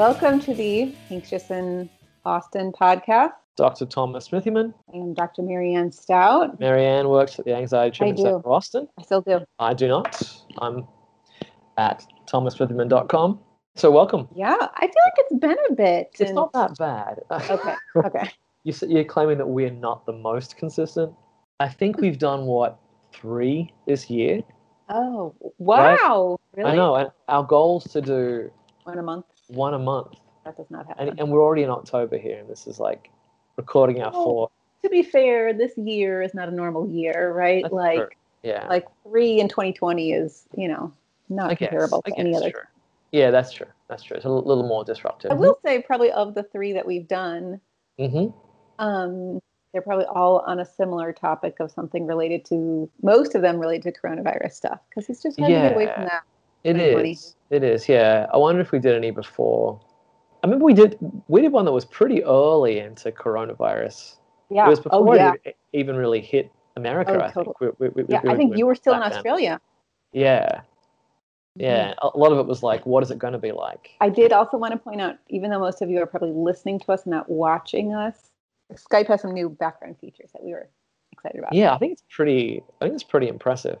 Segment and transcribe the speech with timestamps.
[0.00, 1.90] Welcome to the Anxious in
[2.24, 3.32] Austin podcast.
[3.58, 3.84] Dr.
[3.84, 4.72] Thomas Smithyman.
[4.94, 5.42] I am Dr.
[5.42, 6.58] Marianne Stout.
[6.58, 8.18] Marianne works at the Anxiety Treatment.
[8.20, 8.88] Center of Austin.
[8.98, 9.40] I still do.
[9.58, 10.22] I do not.
[10.56, 10.86] I'm
[11.76, 13.40] at thomassmithyman.com.
[13.76, 14.26] So welcome.
[14.34, 16.08] Yeah, I feel like it's been a bit.
[16.18, 17.20] It's and- not that bad.
[17.52, 18.30] Okay, okay.
[18.64, 21.12] you, you're claiming that we're not the most consistent.
[21.60, 22.78] I think we've done what
[23.12, 24.40] three this year.
[24.88, 26.38] Oh, wow.
[26.56, 26.70] Really?
[26.70, 28.50] I know, and our goal is to do
[28.84, 29.26] One a month?
[29.50, 31.08] One a month, That does not happen.
[31.08, 33.10] and, and we're already in October here, and this is like
[33.56, 34.50] recording our Oh, fourth.
[34.82, 37.62] to be fair, this year is not a normal year, right?
[37.62, 38.08] That's like, true.
[38.42, 40.92] Yeah, like three in 2020 is, you know,
[41.28, 42.50] not I guess, comparable I to any other.
[42.50, 42.62] true.
[43.12, 43.66] Yeah, that's true.
[43.88, 44.16] That's true.
[44.16, 45.30] It's a little more disruptive.
[45.32, 47.60] I will say, probably of the three that we've done,
[47.98, 48.28] hmm
[48.78, 49.40] um,
[49.72, 53.94] they're probably all on a similar topic of something related to most of them related
[53.94, 56.22] to coronavirus stuff because it's just hard to get away from that.
[56.64, 57.10] It 2020.
[57.12, 57.36] is.
[57.50, 57.88] It is.
[57.88, 58.26] Yeah.
[58.32, 59.80] I wonder if we did any before.
[60.42, 60.96] I remember we did.
[61.28, 64.16] We did one that was pretty early into coronavirus.
[64.50, 64.66] Yeah.
[64.66, 65.34] It was before oh, yeah.
[65.44, 67.16] it even really hit America.
[67.16, 67.60] Oh, I think.
[67.60, 68.20] We, we, we, Yeah.
[68.26, 69.18] I think you were still in back then.
[69.18, 69.60] Australia.
[70.12, 70.62] Yeah.
[71.56, 71.90] Yeah.
[71.90, 72.16] Mm-hmm.
[72.16, 73.90] A lot of it was like, what is it going to be like?
[74.00, 76.78] I did also want to point out, even though most of you are probably listening
[76.80, 78.30] to us and not watching us,
[78.72, 80.68] Skype has some new background features that we were
[81.12, 81.52] excited about.
[81.52, 82.62] Yeah, I think it's pretty.
[82.80, 83.78] I think it's pretty impressive.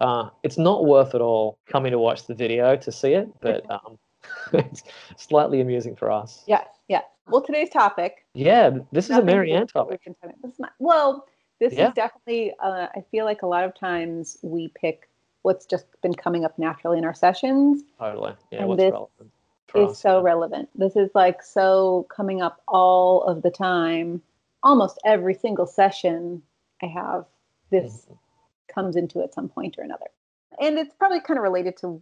[0.00, 3.64] Uh, it's not worth it all coming to watch the video to see it, but
[3.70, 3.98] um,
[4.52, 4.82] it's
[5.16, 6.42] slightly amusing for us.
[6.46, 7.02] Yeah, yeah.
[7.28, 8.24] Well, today's topic.
[8.34, 10.34] Yeah, this is a Marianne to do with topic.
[10.42, 11.26] This is not, well,
[11.60, 11.88] this Yeah.
[11.88, 12.52] is definitely.
[12.62, 15.08] Uh, I feel like a lot of times we pick
[15.42, 17.82] what's just been coming up naturally in our sessions.
[17.98, 18.34] Totally.
[18.50, 19.30] Yeah, And what's this relevant?
[19.74, 20.22] is us, so yeah.
[20.24, 20.68] relevant.
[20.74, 24.22] This is like so coming up all of the time.
[24.62, 26.42] Almost every single session
[26.82, 27.24] I have,
[27.70, 28.18] this Mhm.
[28.72, 30.06] Comes into at some point or another.
[30.60, 32.00] And it's probably kind of related to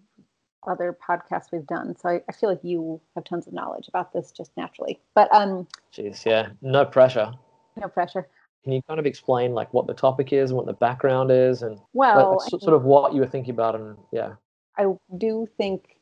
[0.66, 1.97] other podcasts we've done.
[1.97, 5.00] So I, I feel like you have tons of knowledge about this just naturally.
[5.15, 7.33] But um, Jeez, yeah, no pressure.
[7.77, 8.28] no pressure.
[8.62, 11.62] Can you kind of explain like what the topic is and what the background is,
[11.62, 14.34] and Well, like, so- sort of what you were thinking about, and yeah,
[14.78, 14.87] I
[15.19, 15.99] do think,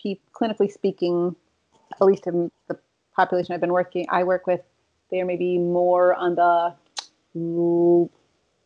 [0.00, 1.34] pe- clinically speaking,
[1.92, 2.78] at least in the
[3.16, 4.60] population I've been working, I work with,
[5.10, 6.74] they are maybe more on the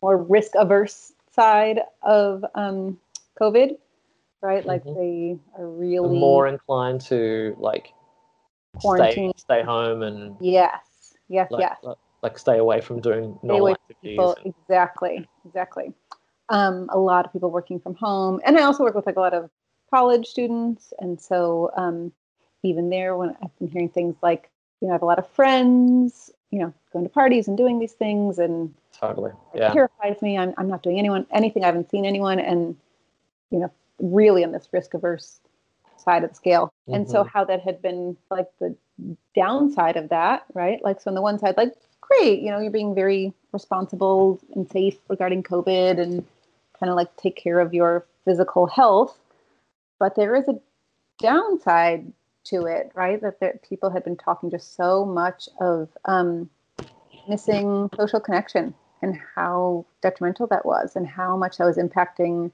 [0.05, 2.99] more risk averse side of um,
[3.41, 3.79] COVID,
[4.43, 4.65] right?
[4.67, 4.95] Like Mhm.
[4.95, 7.95] they are really more inclined to like
[8.81, 9.33] Quarantine.
[9.37, 11.79] stay home and yes, yes, like, yes.
[11.83, 14.11] like, like stay away from doing Stay normal activities.
[14.11, 15.95] people and- exactly exactly
[16.51, 19.21] um, a lot of people working from home and i also work with like a
[19.21, 19.49] lot of
[19.91, 22.11] college students and so um,
[22.65, 24.51] even there when i've been hearing things like
[24.81, 27.81] you know i have a lot of friends you know going to parties and doing
[27.81, 30.39] these things and totally, it yeah, terrifies me.
[30.39, 31.65] I'm, I'm not doing anyone anything.
[31.65, 32.77] I haven't seen anyone and
[33.51, 35.41] you know really on this risk averse
[35.97, 36.73] side of the scale.
[36.93, 37.29] And so Mhm.
[37.33, 38.77] how that had been like the
[39.35, 40.81] downside of that right?
[40.85, 44.71] Like so on the one side like great you know you're being very responsible and
[44.71, 46.25] safe regarding covid and
[46.79, 49.19] kind of like take care of your physical health.
[49.99, 50.61] But there is a
[51.19, 52.13] downside
[52.45, 53.21] to it right?
[53.21, 56.51] That there, people had been talking just so much of um,
[57.29, 62.51] missing social connection and how detrimental that was and how much that was impacting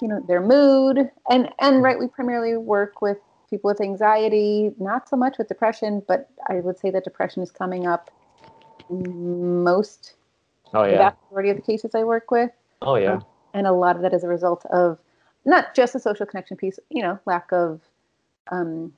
[0.00, 1.10] you know their mood.
[1.30, 3.18] And and right we primarily work with
[3.50, 7.50] people with anxiety not so much with depression but i would say that depression is
[7.50, 8.10] coming up
[8.90, 10.14] most
[10.74, 12.50] oh the yeah, vast majority of the cases i work with.
[12.82, 13.20] Oh yeah,
[13.54, 14.98] and a lot of that is a result of
[15.44, 17.80] not just the social connection piece you know lack of
[18.52, 18.92] um,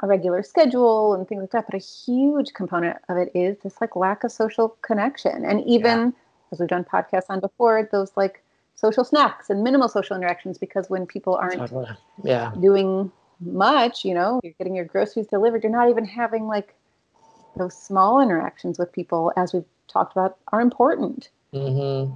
[0.00, 3.80] a regular schedule and things like that but a huge component of it is this
[3.80, 5.44] like lack of social connection.
[5.44, 6.14] And even
[6.52, 8.42] as we've done podcasts on before those like
[8.74, 11.88] social snacks and minimal social interactions because when people aren't totally,
[12.22, 13.10] yeah, doing
[13.40, 16.74] much you know you're getting your groceries delivered you're not even having like
[17.56, 21.28] those small interactions with people as we've talked about are important.
[21.52, 22.06] Hmm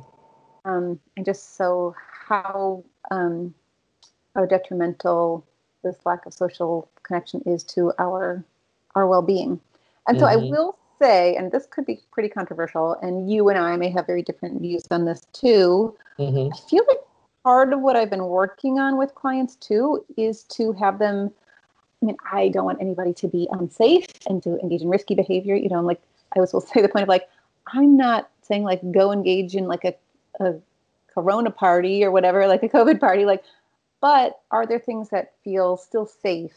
[0.65, 1.95] um, and just so
[2.29, 3.55] how um,
[4.35, 5.45] how detrimental
[5.83, 8.45] this lack of social connection is to our
[8.95, 9.59] our well-being.
[10.07, 10.51] And so I Mhm.
[10.51, 14.23] will say, and this could be pretty controversial, and you and I may have very
[14.23, 15.97] different views on this too.
[16.19, 16.99] hmm I feel like
[17.43, 21.33] part of what I've been working on with clients too is to have them.
[22.03, 25.55] I mean, I don't want anybody to be unsafe and to engage in risky behavior.
[25.55, 26.03] You know, I'm like
[26.35, 27.29] I always will say the point of like,
[27.69, 29.95] I'm not saying like go engage in like a,
[30.41, 30.55] a
[31.13, 33.45] corona party or whatever, like a COVID party, like,
[34.03, 36.53] but are there things that feel still safe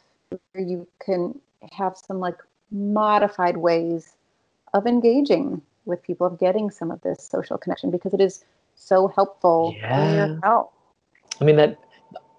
[0.52, 1.40] where you can
[1.72, 2.38] have some like
[2.72, 4.18] modified ways
[4.74, 8.44] of engaging with people, of getting some of this social connection because it is
[8.76, 10.36] so helpful Yeah.
[11.40, 11.80] I mean that.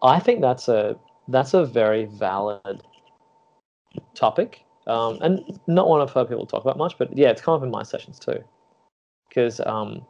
[0.03, 0.97] I think that's a
[1.29, 2.83] that's a very valid
[4.15, 6.99] topic, um, and not one I've heard people talk about much.
[6.99, 8.45] But yeah, it's come up in my sessions too,
[9.29, 10.05] because um,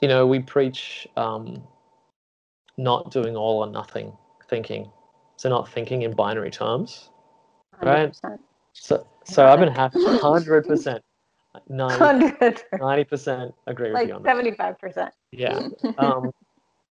[0.00, 1.62] you know we preach um,
[2.80, 4.12] not doing all or nothing
[4.48, 4.90] thinking,
[5.36, 7.10] so not thinking in binary terms,
[7.82, 8.12] right?
[8.12, 8.38] 100%.
[8.72, 11.02] So so I've been happy, hundred percent,
[11.66, 14.80] 100 90 percent agree with like you on that.
[14.80, 15.10] 75%.
[15.32, 15.68] Yeah.
[15.98, 16.32] um,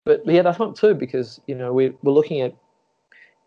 [0.06, 2.56] but yeah, that's one too because you know we we're looking at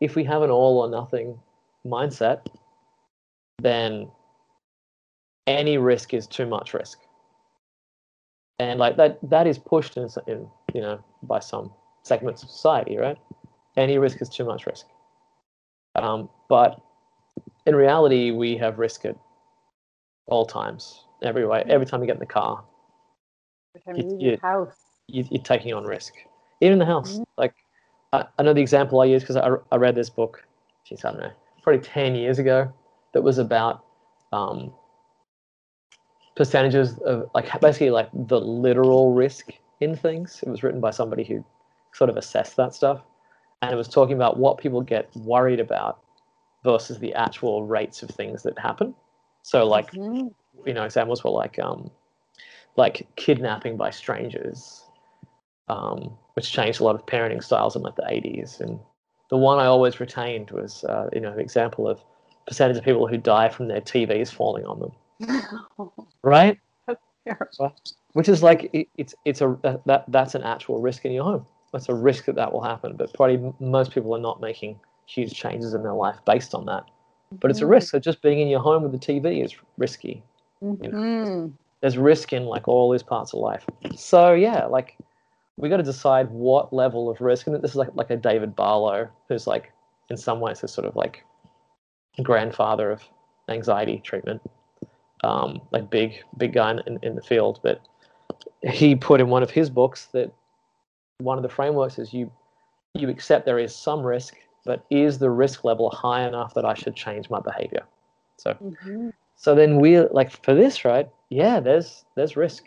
[0.00, 1.38] if we have an all or nothing
[1.86, 2.46] mindset,
[3.62, 4.10] then
[5.46, 6.98] any risk is too much risk,
[8.58, 11.72] and like that that is pushed in, in you know by some
[12.06, 13.18] segments of society, right?
[13.76, 14.86] Any risk is too much risk.
[15.96, 16.80] Um, but
[17.66, 19.16] in reality, we have risk at
[20.26, 21.64] all times, every way.
[21.68, 22.64] Every time you get in the car,
[23.74, 24.84] You- you leave you- your house.
[25.08, 26.14] you, you're taking on risk.
[26.60, 27.24] Even the house, Mhm.
[27.36, 27.54] like
[28.12, 30.46] I, I know the example I use because I, I read this book,
[30.84, 31.32] geez, I don't know,
[31.62, 32.72] probably 10 years ago,
[33.12, 33.84] that was about
[34.32, 34.72] um,
[36.36, 39.50] percentages of like basically like the literal risk
[39.80, 40.42] in things.
[40.42, 41.44] It was written by somebody who
[41.96, 43.02] sort of assess that stuff.
[43.62, 46.00] And it was talking about what people get worried about
[46.64, 48.94] versus the actual rates of things that happen.
[49.42, 50.34] So like Mhm.
[50.66, 51.90] you know examples were like um
[52.76, 54.84] like kidnapping by strangers
[55.68, 58.78] um which changed a lot of parenting styles in like the 80s and
[59.30, 62.00] the one i always retained was uh, you know an example of
[62.46, 64.92] percentage of people who die from their tvs falling on them
[66.22, 66.58] right
[68.14, 71.46] which is like it, it's it's a that that's an actual risk in your home
[71.72, 75.34] that's a risk that that will happen but probably most people are not making huge
[75.34, 76.84] changes in their life based on that
[77.40, 80.22] but it's a risk so just being in your home with the tv is risky
[80.62, 81.52] Mhm.
[81.80, 83.64] there's risk in like all these parts of life.
[83.94, 84.96] So yeah, like
[85.56, 87.46] we got to decide what level of risk.
[87.46, 89.72] And this is like like a David Barlow, who's like
[90.10, 91.24] in some ways a sort of like
[92.22, 93.02] grandfather of
[93.48, 94.40] anxiety treatment,
[95.24, 97.60] um, like big big guy in, in the field.
[97.62, 97.80] But
[98.62, 100.32] he put in one of his books that
[101.18, 102.30] one of the frameworks is you
[102.94, 104.34] you accept there is some risk,
[104.64, 107.84] but is the risk level high enough that I should change my behavior?
[108.38, 109.12] So Mhm.
[109.36, 111.08] so then we like for this, right?
[111.28, 112.64] Yeah, there's there's risk.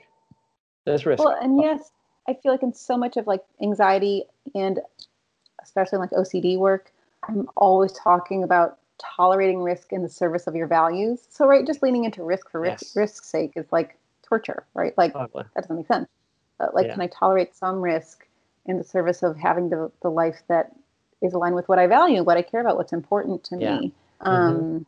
[0.85, 1.23] There's risk.
[1.23, 1.91] Well, and yes,
[2.27, 4.23] I feel like in so much of like anxiety
[4.55, 4.79] and
[5.61, 6.91] especially in like OCD work,
[7.27, 11.25] I'm always talking about tolerating risk in the service of your values.
[11.29, 12.95] So, right, just leaning into risk for risk, Yes.
[12.95, 14.97] risk's sake is like torture, right?
[14.97, 15.45] Like Totally.
[15.55, 16.07] that doesn't make sense.
[16.57, 16.93] But like, Yeah.
[16.93, 18.27] can I tolerate some risk
[18.69, 20.71] in the service of having the, the life that
[21.21, 23.79] is aligned with what I value, what I care about, what's important to Yeah.
[23.79, 23.93] me?
[24.21, 24.85] Um,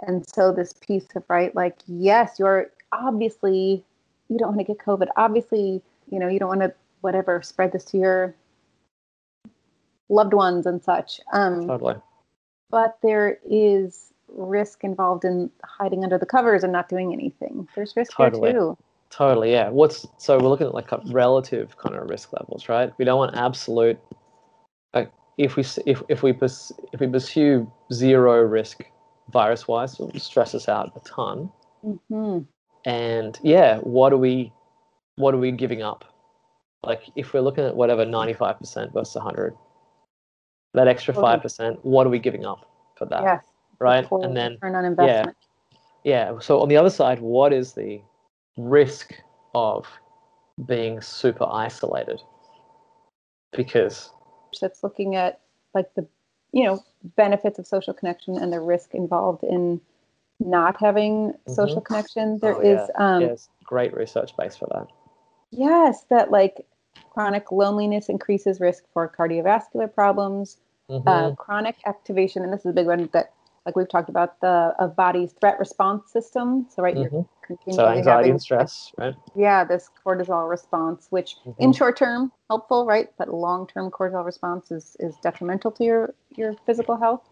[0.00, 3.84] and so this piece of right, like, yes, you're obviously
[4.28, 5.08] you don't want to get COVID.
[5.16, 8.34] Obviously, you know, you don't want to whatever spread this to your
[10.08, 11.20] loved ones and such.
[11.32, 11.96] Um, Totally.
[12.70, 17.68] but there is risk involved in hiding under the covers and not doing anything.
[17.74, 18.50] There's risk Totally.
[18.50, 18.78] here too.
[19.16, 19.52] Totally.
[19.52, 19.70] Yeah.
[19.70, 22.92] What's so we're looking at like relative kind of risk levels, right?
[22.98, 23.98] We don't want absolute.
[24.92, 28.82] Like if we if if we pers- if we pursue zero risk
[29.32, 31.50] virus wise, it stress us out a ton.
[31.82, 32.40] hmm
[32.84, 34.52] And yeah, what are we
[35.16, 36.04] what are we giving up?
[36.82, 39.56] Like if we're looking at whatever ninety five percent versus hundred,
[40.74, 43.22] that extra five percent, what are we giving up for that?
[43.22, 43.46] Yes.
[43.78, 44.06] right?
[44.10, 45.36] And then investment.
[46.04, 48.02] yeah, so on the other side, what is the
[48.56, 49.14] risk
[49.54, 49.86] of
[50.66, 52.20] being super isolated?
[53.52, 54.10] Because
[54.60, 55.40] That's looking at
[55.74, 56.06] like the
[56.52, 56.82] you know
[57.16, 59.80] benefits of social connection and the risk involved in
[60.40, 62.38] not having social connection.
[62.38, 63.14] There Oh, is yeah.
[63.16, 64.86] um, there's great research base for that.
[65.50, 66.66] Yes, that like
[67.10, 70.58] chronic loneliness increases risk for cardiovascular problems,
[70.90, 71.36] uh, Mhm.
[71.36, 73.32] chronic activation, and this is a big one that
[73.64, 76.66] like we've talked about the of body's threat response system.
[76.70, 77.26] So right, Mhm.
[77.48, 79.14] You're So anxiety and stress, right?
[79.34, 81.76] yeah this cortisol response, which in Mhm.
[81.76, 83.08] short term helpful, right?
[83.18, 87.22] But long term cortisol response is is detrimental to your your physical health.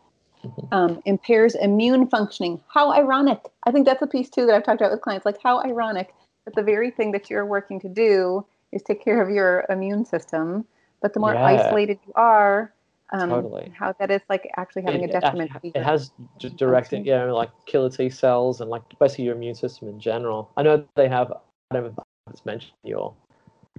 [0.44, 0.68] Mhm.
[0.72, 2.60] Um, impairs immune functioning.
[2.68, 3.50] How ironic!
[3.64, 5.24] I think that's a piece too that I've talked about with clients.
[5.24, 9.22] Like how ironic that the very thing that you're working to do is take care
[9.22, 10.66] of your immune system,
[11.00, 11.46] but the more Yeah.
[11.46, 12.73] isolated you are,
[13.14, 13.72] um, Totally.
[13.78, 15.50] how that is like actually having It, a detriment.
[15.62, 17.04] it, it has d- direct, function.
[17.04, 20.50] yeah, like killer T cells and like basically your immune system in general.
[20.56, 21.30] I know they have.
[21.70, 23.14] I don't know if it's mentioned your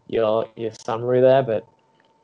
[0.07, 1.67] your your summary there, but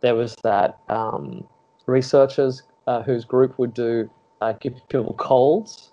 [0.01, 1.45] there was that um,
[1.85, 4.09] researchers uh, whose group would do
[4.41, 5.91] uh, give people colds,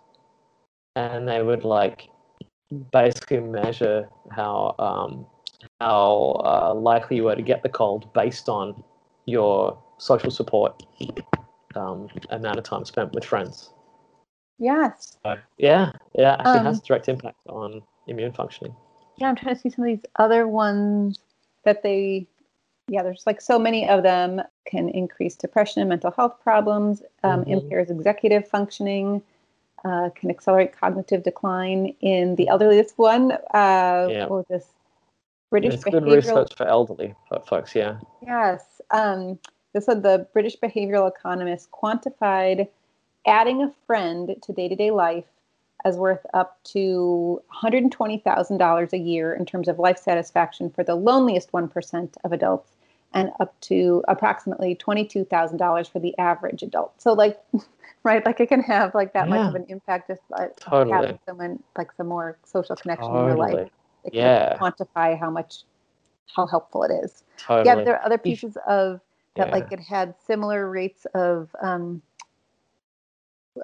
[0.94, 2.08] and they would like
[2.92, 5.26] basically measure how um,
[5.80, 8.82] how uh, likely you were to get the cold based on
[9.26, 10.82] your social support
[11.74, 13.70] um, amount of time spent with friends.
[14.58, 15.18] Yes.
[15.24, 18.74] So, yeah, yeah, actually Um, has direct impact on immune functioning.
[19.16, 21.18] Yeah, I'm trying to see some of these other ones
[21.64, 22.26] that they,
[22.88, 27.44] yeah, there's like so many of them can increase depression and mental health problems, um,
[27.44, 27.48] Mhm.
[27.48, 29.22] impairs executive functioning,
[29.84, 32.76] uh, can accelerate cognitive decline in the elderly.
[32.76, 34.42] This one, uh, Yeah.
[34.48, 34.72] this?
[35.50, 36.14] British It's good behavioral.
[36.16, 37.14] research for elderly
[37.46, 37.74] folks.
[37.74, 37.98] Yeah.
[38.20, 38.80] Yes.
[38.90, 39.38] Um,
[39.78, 42.68] this one, the British behavioral economist quantified
[43.26, 45.26] adding a friend to day to day life
[45.84, 51.52] as worth up to $120,000 a year in terms of life satisfaction for the loneliest
[51.52, 52.72] 1% of adults
[53.14, 57.00] and up to approximately $22,000 for the average adult.
[57.00, 57.40] So, like,
[58.02, 60.92] right, like it can have like that much of an impact just by Totally.
[60.92, 63.50] having someone like some more social connection in your life.
[63.50, 63.70] Totally.
[64.04, 64.58] It can Yeah.
[64.58, 65.62] quantify how much,
[66.34, 67.66] how helpful it is Totally.
[67.66, 69.00] yeah there are other pieces of
[69.38, 69.54] that Yeah.
[69.54, 72.02] like it had similar rates of um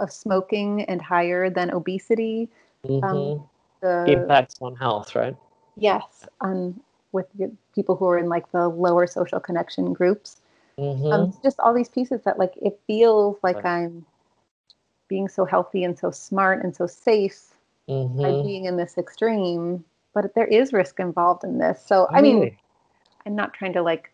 [0.00, 2.48] of smoking and higher than obesity
[2.84, 3.48] Mhm.
[3.80, 5.36] the Impacts on health, right?
[5.76, 6.80] yes um
[7.12, 7.26] with
[7.74, 10.40] people who are in like the lower social connection groups
[10.78, 11.12] Mhm.
[11.12, 13.64] um just all these pieces that like it feels like Right.
[13.64, 14.06] i'm
[15.08, 17.54] being so healthy and so smart and so safe
[18.22, 18.42] by Mhm.
[18.42, 22.50] being in this extreme but there is risk involved in this so i mean
[23.26, 24.13] I'm not trying to like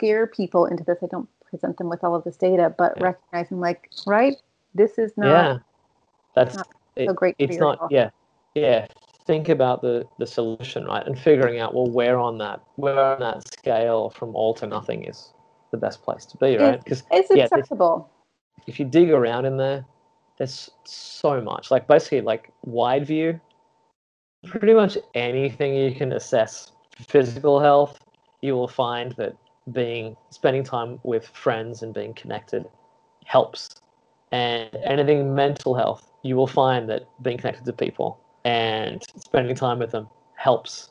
[0.00, 0.98] scare people into this.
[1.02, 3.04] I don't present them with all of this data, but Yeah.
[3.04, 4.36] recognizing like, right,
[4.74, 5.58] this is not yeah,
[6.34, 7.90] that's not it, so great it's not.
[7.90, 8.10] Yeah,
[8.54, 8.86] yeah.
[9.26, 13.20] Think about the the solution, right, and figuring out well where on that where on
[13.20, 15.32] that scale from all to nothing is
[15.70, 16.82] the best place to be, right?
[16.82, 18.08] Because it's yeah, this- acceptable.
[18.66, 19.84] if you dig around in there,
[20.38, 21.70] there's so much.
[21.70, 23.40] Like basically, like wide view,
[24.46, 26.72] pretty much anything you can assess
[27.06, 27.98] physical health,
[28.40, 29.36] you will find that
[29.72, 32.64] being spending time with friends and being connected
[33.24, 33.76] helps.
[34.32, 39.78] And anything mental health, you will find that being connected to people and spending time
[39.78, 40.90] with them helps.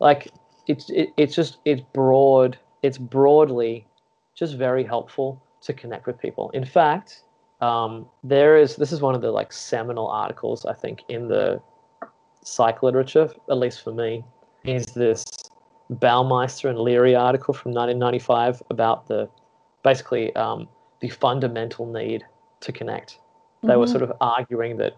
[0.00, 0.28] Like
[0.66, 2.58] it's it, it's just it's broad.
[2.82, 3.86] It's broadly
[4.34, 6.50] just very helpful to connect with people.
[6.50, 7.22] In fact,
[7.60, 11.60] um, there is this is one of the like seminal articles I think in the
[12.42, 14.24] psych literature, at least for me,
[14.64, 15.24] is this
[15.90, 19.28] Baumeister and Leary article from 1995 about the
[19.82, 20.68] basically um,
[21.00, 22.24] the fundamental need
[22.60, 23.18] to connect.
[23.62, 23.90] They were Mhm.
[23.90, 24.94] sort of arguing that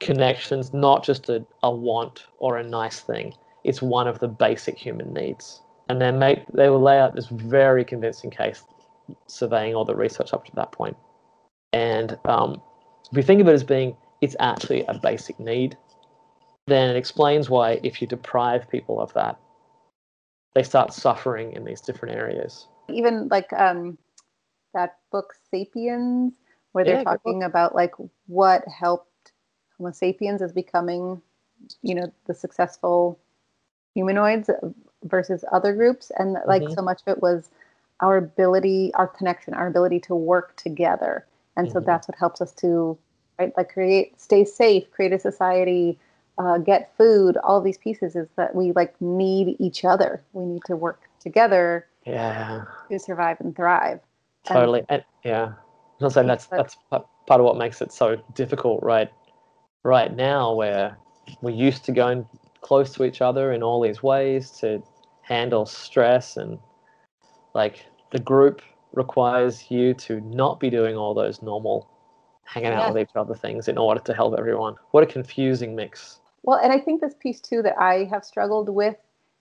[0.00, 3.34] connection's not just a, a want or a nice thing;
[3.64, 5.60] it's one of the basic human needs.
[5.88, 8.64] And they make they will lay out this very convincing case,
[9.26, 10.96] surveying all the research up to that point.
[11.72, 12.62] And um,
[13.10, 15.76] if we think of it as being it's actually a basic need,
[16.68, 19.38] then it explains why if you deprive people of that,
[20.54, 22.68] they start suffering in these different areas.
[22.88, 23.98] Even like um,
[24.74, 26.32] that book Sapiens,
[26.72, 27.94] where they're Yeah, talking about like
[28.26, 29.32] what helped
[29.78, 31.20] Homo sapiens as becoming,
[31.82, 33.18] you know, the successful
[33.94, 34.50] humanoids
[35.04, 36.74] versus other groups, and like Mhm.
[36.74, 37.50] so much of it was
[38.00, 41.84] our ability, our connection, our ability to work together, and so Mhm.
[41.86, 42.98] that's what helps us to,
[43.38, 45.98] right, like create, stay safe, create a society,
[46.42, 47.36] uh, get food.
[47.38, 50.22] All these pieces is that we like need each other.
[50.32, 54.00] We need to work together Yeah, to survive and thrive.
[54.44, 54.84] Totally.
[54.88, 55.52] And, yeah,
[56.00, 59.10] I'm saying that's that's part of what makes it so difficult, right?
[59.84, 60.96] Right now, where
[61.40, 62.26] we're used to going
[62.60, 64.82] close to each other in all these ways to
[65.22, 66.58] handle stress, and
[67.54, 71.88] like the group requires you to not be doing all those normal
[72.44, 72.92] hanging out Yeah.
[72.92, 74.76] with each other things in order to help everyone.
[74.90, 76.20] What a confusing mix.
[76.42, 78.96] Well, and I think this piece too that I have struggled with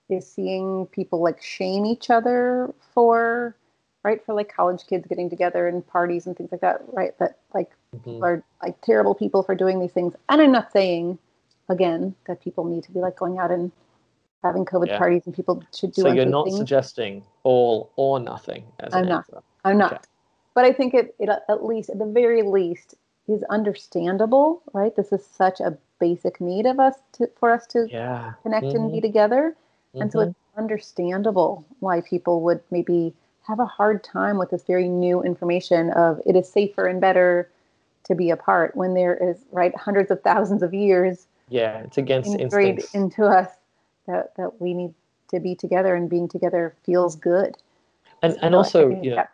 [0.10, 3.56] is seeing people like shame each other for,
[4.04, 7.18] right, for like college kids getting together and parties and things like that, right?
[7.20, 8.04] That like Mhm.
[8.04, 10.16] people are like terrible people for doing these things.
[10.30, 11.18] And I'm not saying,
[11.70, 13.72] again, that people need to be like going out and
[14.44, 14.98] having COVID Yeah.
[14.98, 16.58] parties and people should do So you're not things.
[16.58, 19.18] suggesting all or nothing as I'm an not.
[19.20, 19.42] answer.
[19.64, 19.94] I'm not.
[19.94, 20.02] Okay.
[20.54, 22.96] But I think it, it at least, at the very least,
[23.28, 24.96] is understandable, right?
[24.96, 28.34] This is such a basic need of us to, for us to Yeah.
[28.44, 28.94] connect and Mhm.
[28.94, 29.56] be together.
[30.00, 33.14] And so it's understandable why people would maybe
[33.44, 37.50] have a hard time with this very new information of it is safer and better
[38.06, 42.36] to be apart when there is right hundreds of thousands of years yeah, it's against
[42.36, 43.50] ingrained into us
[44.08, 44.94] that, that we need
[45.30, 47.58] to be together and being together feels good.
[48.22, 49.26] and and So I also, think you know,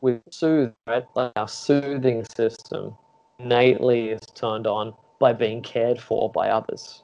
[0.00, 1.04] with soothe, right?
[1.14, 2.96] Like our soothing system
[3.38, 7.02] innately is turned on by being cared for by others.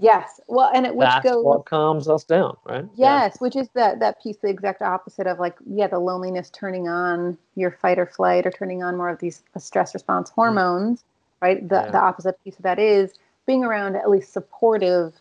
[0.00, 0.40] yes.
[0.48, 2.86] Well, and it which That's goes what calms us down, right?
[3.00, 3.22] Yeah.
[3.22, 6.88] Yes, which is that that piece, the exact opposite of like, yeah, the loneliness turning
[6.88, 10.36] on your fight or flight or turning on more of these uh, stress response Mm-hmm.
[10.36, 11.04] hormones.
[11.40, 11.66] right?
[11.68, 11.90] The Yeah.
[11.92, 13.14] the opposite piece of that is
[13.46, 15.14] being around at least supportive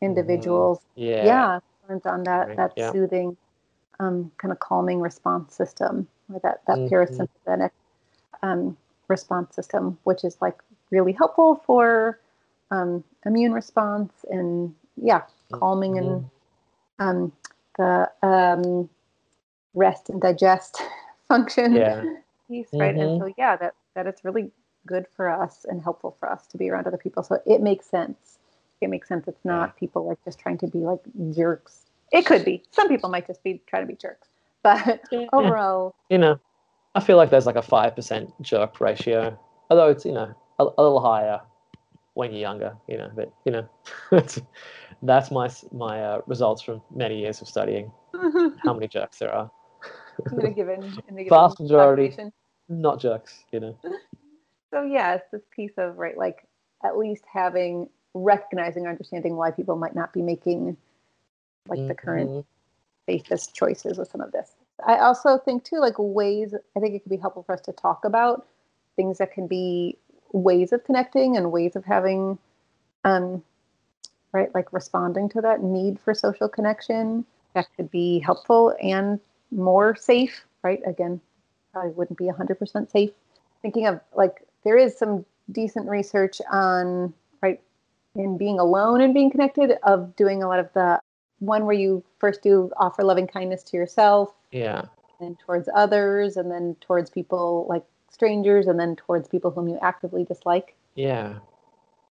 [0.00, 0.80] individuals.
[0.96, 1.24] Yeah.
[1.24, 2.90] Yeah, turns on that Right, that yeah.
[2.92, 3.36] soothing,
[3.98, 6.90] um, kind of calming response system, or that that Mhm.
[6.90, 7.70] parasympathetic
[8.42, 8.76] um,
[9.10, 10.58] response system, which is like
[10.90, 12.18] really helpful for
[12.70, 16.30] um, immune response and yeah, calming and Mhm.
[17.00, 17.32] um,
[17.76, 18.88] the um,
[19.74, 20.82] rest and digest
[21.28, 22.04] function Yeah.
[22.48, 22.94] piece, right?
[22.94, 23.00] Mhm.
[23.02, 24.50] And so yeah, that that it's really
[24.86, 27.22] good for us and helpful for us to be around other people.
[27.22, 28.38] So it makes sense.
[28.80, 29.28] It makes sense.
[29.28, 31.00] It's not people like just trying to be like
[31.32, 31.86] jerks.
[32.12, 32.62] It could be.
[32.70, 34.28] Some people might just be trying to be jerks,
[34.62, 35.26] but Yeah.
[35.32, 36.38] overall, you know,
[36.94, 39.38] I feel like there's like a five percent jerk ratio,
[39.70, 41.40] although it's you know a, a little higher
[42.14, 43.10] when you're younger, you know.
[43.14, 43.68] But you know,
[45.02, 47.90] that's my my uh, results from many years of studying
[48.64, 49.50] how many jerks there are.
[50.32, 52.16] in given in given Vast majority.
[52.68, 53.76] Not jerks, you know.
[54.72, 56.46] So yeah, it's this piece of right, like
[56.84, 60.76] at least having recognizing or understanding why people might not be making
[61.68, 62.44] like the current Mhm.
[63.06, 64.54] safest choices with some of this.
[64.86, 66.54] I also think too, like ways.
[66.76, 68.46] I think it could be helpful for us to talk about
[68.96, 69.96] things that can be
[70.32, 72.38] ways of connecting and ways of having,
[73.04, 73.42] um,
[74.32, 79.20] right, like responding to that need for social connection that could be helpful and
[79.50, 80.44] more safe.
[80.62, 81.20] Right, again,
[81.72, 83.10] probably wouldn't be hundred percent safe.
[83.62, 87.60] Thinking of like there is some decent research on right
[88.14, 91.00] in being alone and being connected of doing a lot of the
[91.40, 94.82] one where you first do offer loving kindness to yourself Yeah.
[95.20, 99.78] and towards others and then towards people like strangers and then towards people whom you
[99.82, 101.34] actively dislike Yeah.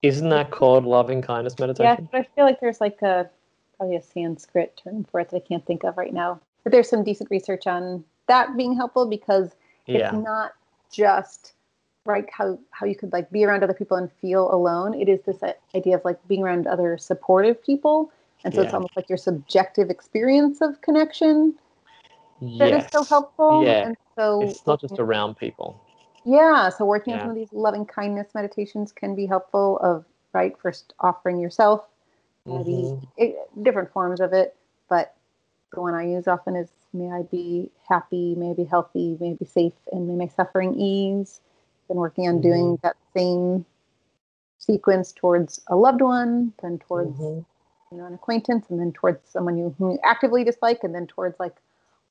[0.04, 2.04] Isn't that called loving kindness meditation?
[2.04, 3.30] yeah but i feel like there's like a
[3.78, 6.90] probably a sanskrit term for it that i can't think of right now but there's
[6.90, 10.08] some decent research on that being helpful because Yeah.
[10.16, 10.54] it's not
[10.92, 11.54] just
[12.06, 15.20] like how how you could like be around other people and feel alone it is
[15.24, 18.12] this uh, idea of like being around other supportive people
[18.44, 21.54] and so it's almost like your subjective experience of connection
[22.60, 22.92] that is Yes.
[22.92, 23.88] so helpful Yeah.
[23.88, 25.80] and so It's not just around people.
[26.24, 30.58] yeah so working on some of these loving kindness meditations can be helpful of right
[30.60, 31.88] first offering yourself
[32.46, 33.02] maybe Mhm.
[33.18, 34.56] it, different forms of it
[34.90, 35.16] but
[35.74, 39.32] the one i use often is may i be happy may i be healthy may
[39.32, 41.42] i be safe and may my suffering ease
[41.88, 42.82] been working on doing Mhm.
[42.82, 43.66] that same
[44.60, 47.46] sequence towards a loved one then towards Mhm.
[47.92, 51.08] You know an acquaintance and then towards someone you whom you actively dislike and then
[51.08, 51.56] towards like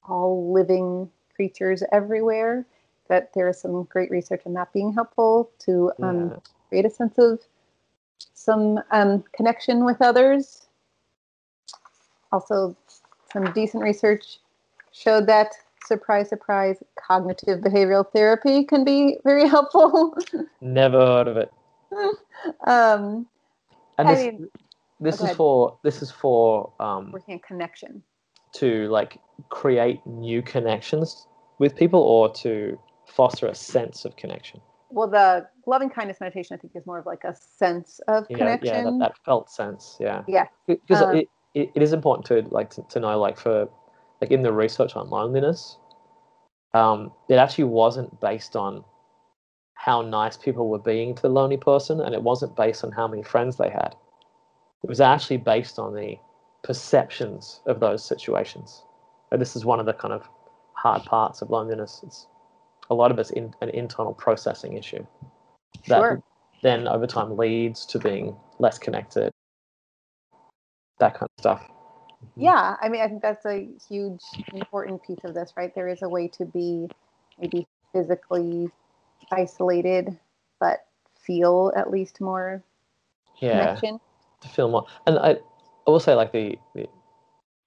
[0.08, 2.64] all living creatures everywhere
[3.08, 6.36] that there is some great research on that being helpful to um, Yeah.
[6.68, 7.40] create a sense of
[8.34, 10.66] some um, connection with others
[12.32, 12.76] also
[13.32, 14.38] some decent research
[14.92, 15.52] showed that
[15.84, 20.16] surprise surprise cognitive behavioral therapy can be very helpful
[20.60, 21.52] Never heard of it.
[22.66, 23.26] um,
[23.98, 24.48] And I this mean-
[25.00, 28.02] this oh, is for this is for um working on connection
[28.52, 31.26] to like create new connections
[31.58, 34.60] with people or to foster a sense of connection.
[34.90, 38.36] well the loving kindness meditation i think is more of like a sense of Yeah,
[38.36, 39.96] connection yeah, that, that felt sense.
[40.00, 43.38] Yeah, yeah because Um, it, it, it is important to like to, to know like
[43.38, 43.68] for
[44.20, 45.78] like in the research on loneliness,
[46.74, 48.84] um, it actually wasn't based on
[49.74, 53.06] how nice people were being to the lonely person, and it wasn't based on how
[53.06, 53.94] many friends they had.
[54.82, 56.16] It was actually based on the
[56.62, 58.82] perceptions of those situations.
[59.32, 60.28] And this is one of the kind of
[60.74, 62.00] hard parts of loneliness.
[62.04, 62.26] It's
[62.90, 65.04] a lot of it's in, an internal processing issue
[65.88, 66.22] that Sure.
[66.62, 69.30] then over time leads to being less connected.
[70.98, 71.68] That kind of stuff.
[72.36, 76.02] yeah i mean i think that's a huge important piece of this right there is
[76.02, 76.88] a way to be
[77.38, 78.70] maybe physically
[79.30, 80.18] isolated
[80.60, 80.86] but
[81.18, 82.62] feel at least more
[83.40, 84.00] Yeah, connection
[84.46, 84.86] to feel more.
[85.06, 85.36] And I,
[85.86, 86.86] I will say like the, the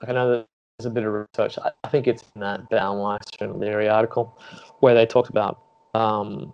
[0.01, 0.45] like I know
[0.77, 1.57] there's a bit of research.
[1.57, 4.37] I, I think it's in that Baumeister and Leary article
[4.79, 5.59] where they talked about
[5.93, 6.53] um,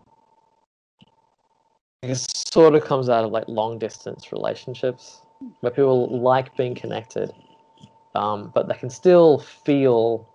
[2.02, 5.22] it sort of comes out of like long distance relationships
[5.60, 7.32] where people like being connected,
[8.14, 10.28] um, but they can still feel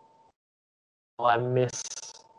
[1.19, 1.83] oh, I miss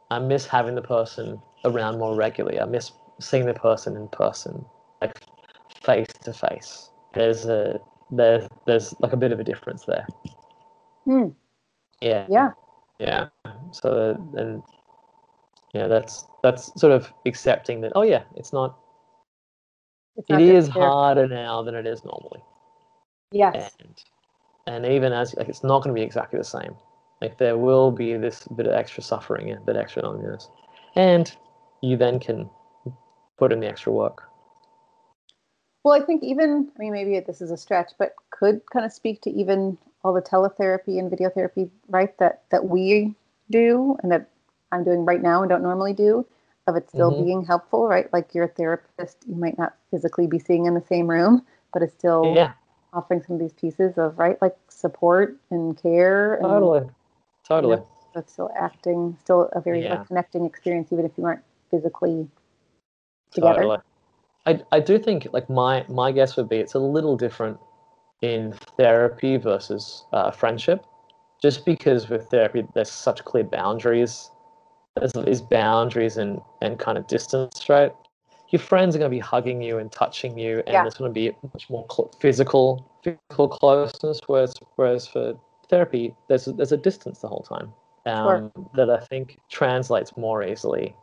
[0.09, 2.59] I miss having the person around more regularly.
[2.59, 4.65] I miss seeing the person in person,
[5.01, 5.13] like
[5.83, 6.89] face to face.
[7.13, 10.07] There's a there's there's like a bit of a difference there.
[11.05, 11.29] Hmm.
[12.01, 12.25] Yeah.
[12.29, 12.51] yeah
[12.99, 13.27] Yeah.
[13.71, 14.63] So and
[15.73, 17.93] yeah, that's that's sort of accepting that.
[17.95, 18.77] Oh yeah, it's not.
[20.17, 22.43] it's It not is harder now than it is normally,
[23.31, 24.03] yes and
[24.67, 26.75] and even as like it's not going to be exactly the same.
[27.21, 30.49] Like there will be this bit of extra suffering and a bit extra loneliness,
[30.95, 31.31] and
[31.81, 32.49] you then can
[33.37, 34.30] put in the extra work.
[35.83, 38.91] Well, I think even, I mean, maybe this is a stretch, but could kind of
[38.93, 42.15] speak to even all the teletherapy and video therapy, right?
[42.19, 43.15] That that we
[43.49, 44.29] do and that
[44.71, 46.25] I'm doing right now and don't normally do,
[46.67, 47.25] of it still Mhm.
[47.25, 48.11] being helpful, right?
[48.13, 51.93] Like your therapist, you might not physically be seeing in the same room, but it's
[51.93, 52.53] still Yeah,
[52.93, 56.35] offering some of these pieces of right, like support and care.
[56.35, 56.89] And, totally,
[57.43, 57.77] totally.
[57.77, 59.95] know, That's still acting, still a very Yeah.
[59.97, 62.27] like, connecting experience, even if you aren't physically
[63.31, 63.61] together.
[63.61, 63.77] Totally.
[64.45, 67.59] I, I do think like my my guess would be it's a little different
[68.21, 70.85] in therapy versus uh, friendship,
[71.41, 74.31] just because with therapy there's such clear boundaries.
[74.95, 77.93] There's these boundaries and and kind of distance, right?
[78.49, 80.81] Your friends are going to be hugging you and touching you, and Yeah.
[80.81, 84.19] there's going to be much more cl- physical physical closeness.
[84.27, 85.35] Whereas whereas for
[85.69, 87.73] therapy, there's a, there's a distance the whole time
[88.05, 90.95] um, that I think translates more easily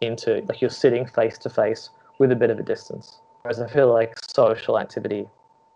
[0.00, 3.20] into like you're sitting face to face with a bit of a distance.
[3.42, 5.26] Whereas I feel like social activity,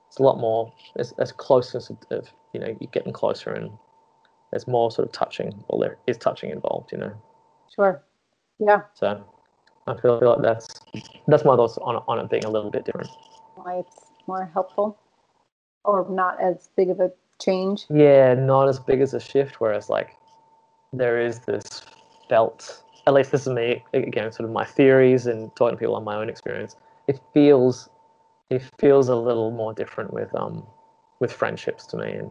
[0.09, 0.73] it's a lot more.
[0.95, 3.71] There's, there's closeness of, of you know you're getting closer and
[4.51, 5.65] there's more sort of touching.
[5.69, 7.13] Well, there is touching involved, you know.
[7.75, 8.03] Sure.
[8.59, 8.83] Yeah.
[8.95, 9.25] So
[9.87, 10.69] I feel, feel like that's
[11.27, 13.11] that's my thoughts on on it being a little bit different.
[13.57, 14.99] Why it's more helpful
[15.85, 17.87] or not as big of a change.
[17.91, 19.61] Yeah, not as big as a shift.
[19.61, 20.11] Whereas like
[20.93, 21.83] there is this
[22.29, 22.83] felt.
[23.07, 26.05] At least this is me again, sort of my theories and talking to people on
[26.05, 26.77] my own experience.
[27.07, 27.89] It feels
[28.51, 30.67] it feels a little more different with um
[31.21, 32.31] with friendships to me, and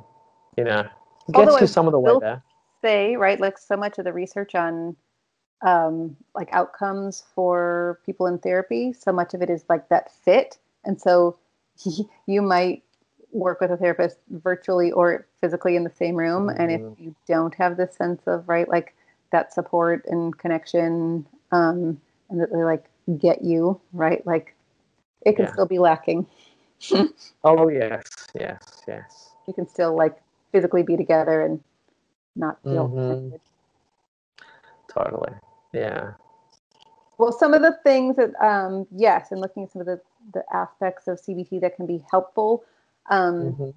[0.58, 0.88] you know
[1.34, 2.44] Although gets I you some of the way there.
[2.82, 4.96] Say, right, like so much of the research on
[5.62, 10.58] um, like outcomes for people in therapy, so much of it is like that fit.
[10.84, 11.38] And so
[12.28, 12.84] you might
[13.32, 16.50] work with a therapist virtually or physically in the same room.
[16.50, 17.00] And if Mhm.
[17.00, 18.96] you don't have this sense of, right, like
[19.32, 22.86] that support and connection, um, and that they like
[23.18, 24.56] get you, right, like
[25.26, 25.52] it can Yeah.
[25.52, 26.28] still be lacking.
[27.44, 29.36] Oh yes, yes, yes.
[29.48, 30.20] You can still like
[30.52, 31.64] physically be together and
[32.36, 33.40] not feel Mhm.
[34.88, 35.34] Totally.
[35.74, 36.14] Yeah.
[37.18, 40.02] Well, some of the things that, um, yes, and looking at some of the,
[40.34, 42.64] the aspects of CBT that can be helpful
[43.10, 43.74] um, Mhm.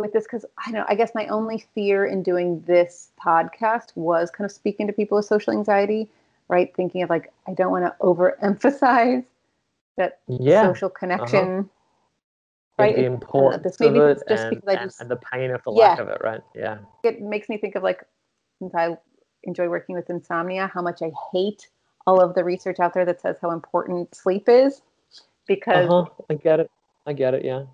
[0.00, 3.94] With this, because I don't know, I guess my only fear in doing this podcast
[3.96, 6.08] was kind of speaking to people with social anxiety,
[6.48, 6.74] right?
[6.74, 9.24] Thinking of like, I don't want to overemphasize
[9.96, 10.68] that Yeah.
[10.68, 11.68] social connection,
[12.78, 12.96] Like right?
[12.96, 15.00] the It- I don't know, importance this of maybe it just and, because I just,
[15.00, 15.88] and the pain of the Yeah.
[15.90, 16.42] lack of it, right?
[16.54, 16.78] Yeah.
[17.02, 18.04] it makes me think of like,
[18.58, 18.96] since I
[19.44, 21.68] enjoy working with insomnia, how much I hate
[22.06, 24.82] all of the research out there that says how important sleep is.
[25.46, 26.24] Because Uh huh.
[26.30, 26.70] I get it.
[27.06, 27.44] I get it.
[27.44, 27.64] Yeah.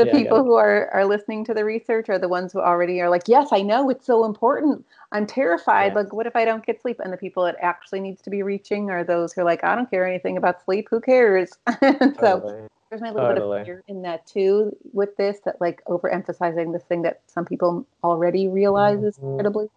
[0.00, 3.00] The Yeah, people who are are listening to the research are the ones who already
[3.00, 6.00] are like yes i know it's so important i'm terrified Yeah.
[6.00, 8.42] like what if i don't get sleep and the people it actually needs to be
[8.42, 12.40] reaching are those who are like i don't care anything about sleep who cares so
[12.40, 12.68] Totally.
[12.88, 16.82] there's my little bit of fear in that too with this that like overemphasizing this
[16.84, 19.30] thing that some people already realize is Mhm.
[19.30, 19.68] incredibly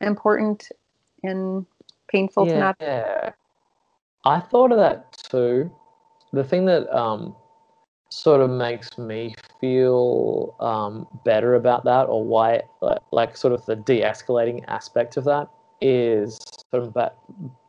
[0.00, 0.68] important
[1.22, 1.66] and
[2.08, 3.32] painful to not Yeah.
[4.24, 5.70] I thought of that too.
[6.32, 7.34] The thing that um,
[8.10, 13.64] sort of makes me feel um, better about that, or why, like, like sort of
[13.66, 15.48] the de-escalating aspect of that,
[15.80, 16.38] is
[16.70, 17.12] sort of ba-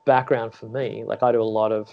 [0.06, 1.04] background for me.
[1.06, 1.90] Like I do a lot of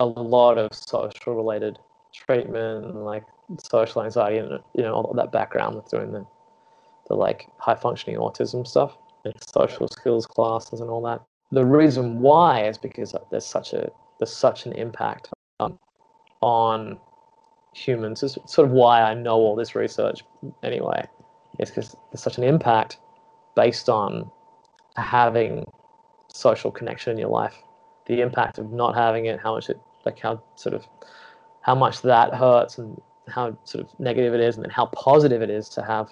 [0.00, 1.78] a lot of social related
[2.12, 3.24] treatment, like
[3.62, 6.26] social anxiety, and you know all that background with doing the
[7.08, 11.22] the like high functioning autism stuff and social skills classes and all that.
[11.50, 15.28] The reason why is because there's such a there's such an impact
[15.60, 15.78] um,
[16.40, 16.98] on
[17.72, 18.22] humans.
[18.22, 20.24] It's sort of why I know all this research
[20.62, 21.06] anyway.
[21.58, 22.98] It's because there's such an impact
[23.54, 24.30] based on
[24.96, 25.66] having
[26.28, 27.56] social connection in your life.
[28.06, 30.84] The impact of not having it, how much it like how sort of
[31.60, 35.42] how much that hurts and how sort of negative it is, and then how positive
[35.42, 36.10] it is to have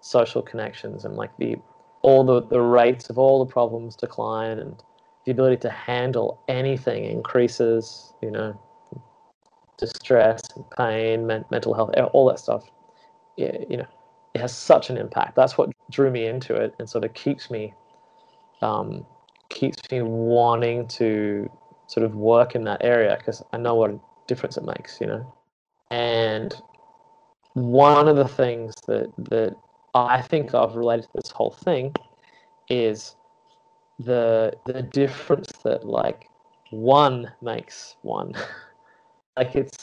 [0.00, 1.56] social connections and like the
[2.02, 4.82] all the, the rates of all the problems decline and
[5.24, 8.58] the ability to handle anything increases, you know,
[9.76, 12.64] distress, and pain, men- mental health, all that stuff.
[13.36, 13.86] Yeah, you know,
[14.34, 15.36] it has such an impact.
[15.36, 17.74] That's what drew me into it and sort of keeps me
[18.60, 19.06] um,
[19.48, 21.48] keeps me wanting to
[21.86, 25.06] sort of work in that area because I know what a difference it makes, you
[25.06, 25.34] know.
[25.90, 26.60] And
[27.54, 29.56] one of the things that that
[29.94, 31.94] I think of related to this whole thing
[32.68, 33.16] is
[33.98, 36.28] the the difference that like
[36.70, 38.34] one makes one.
[39.36, 39.76] like it's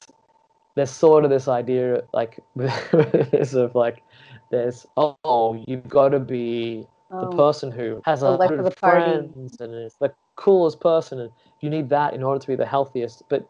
[0.75, 4.03] there's sort of this idea like this of like
[4.51, 8.71] there's oh you've got to be the um, person who has a life of hundred
[8.71, 9.03] the party.
[9.03, 12.65] friends and is the coolest person and you need that in order to be the
[12.65, 13.47] healthiest but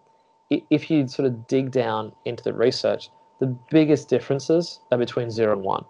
[0.50, 3.10] if you sort of dig down into the research,
[3.40, 5.84] the biggest differences are between zero and one.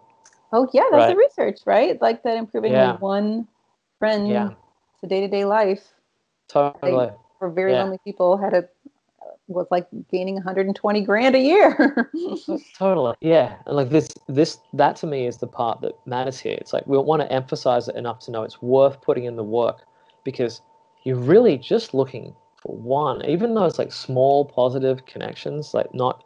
[0.54, 1.08] Oh yeah, that's Right.
[1.10, 2.02] the research, right?
[2.02, 2.98] Like that improving Yeah.
[2.98, 3.48] one
[4.00, 4.50] friend Yeah.
[5.02, 5.94] to day to day life
[6.48, 7.12] Totally.
[7.38, 7.84] for very Yeah.
[7.84, 8.70] lonely people had a
[9.48, 12.12] was like gaining 120 grand a year.
[12.78, 13.16] Totally.
[13.22, 13.56] Yeah.
[13.66, 16.58] And like this this that to me is the part that matters here.
[16.60, 19.44] It's like we want to emphasize it enough to know it's worth putting in the
[19.44, 19.86] work
[20.24, 20.62] because
[21.04, 26.24] you're really just looking for one, even though it's like small positive connections, like not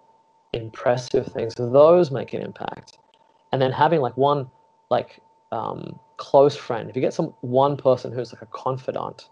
[0.53, 2.97] impressive things, those make an impact.
[3.51, 4.49] And then having like one
[4.89, 5.19] like
[5.51, 9.29] um close friend, if you get some one person who's like a confidant,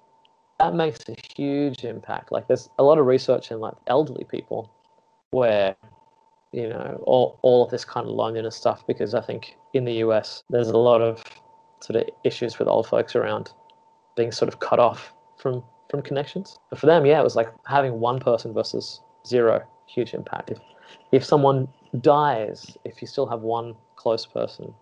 [0.59, 2.31] that makes a huge impact.
[2.31, 4.71] Like there's a lot of research in like elderly people
[5.31, 5.75] where
[6.51, 9.93] you know all, all of this kind of loneliness stuff because i think in the
[9.95, 11.23] us there's a lot of
[11.81, 13.51] sort of issues with old folks around
[14.15, 17.49] being sort of cut off from from connections but for them yeah it was like
[17.65, 20.59] having one person versus zero huge impact if
[21.11, 21.67] if someone
[22.01, 24.73] dies if you still have one close person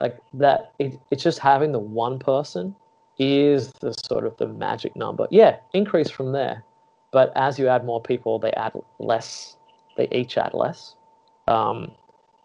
[0.00, 2.74] like that it, it's just having the one person
[3.18, 5.26] is the sort of the magic number.
[5.30, 6.64] Yeah increase from there.
[7.12, 9.56] But as you add more people they add less
[9.96, 10.96] they each add less.
[11.48, 11.92] Um,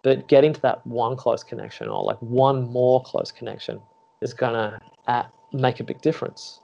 [0.03, 3.81] but getting to that one close connection or like one more close connection
[4.21, 6.61] is gonna add, make a big difference.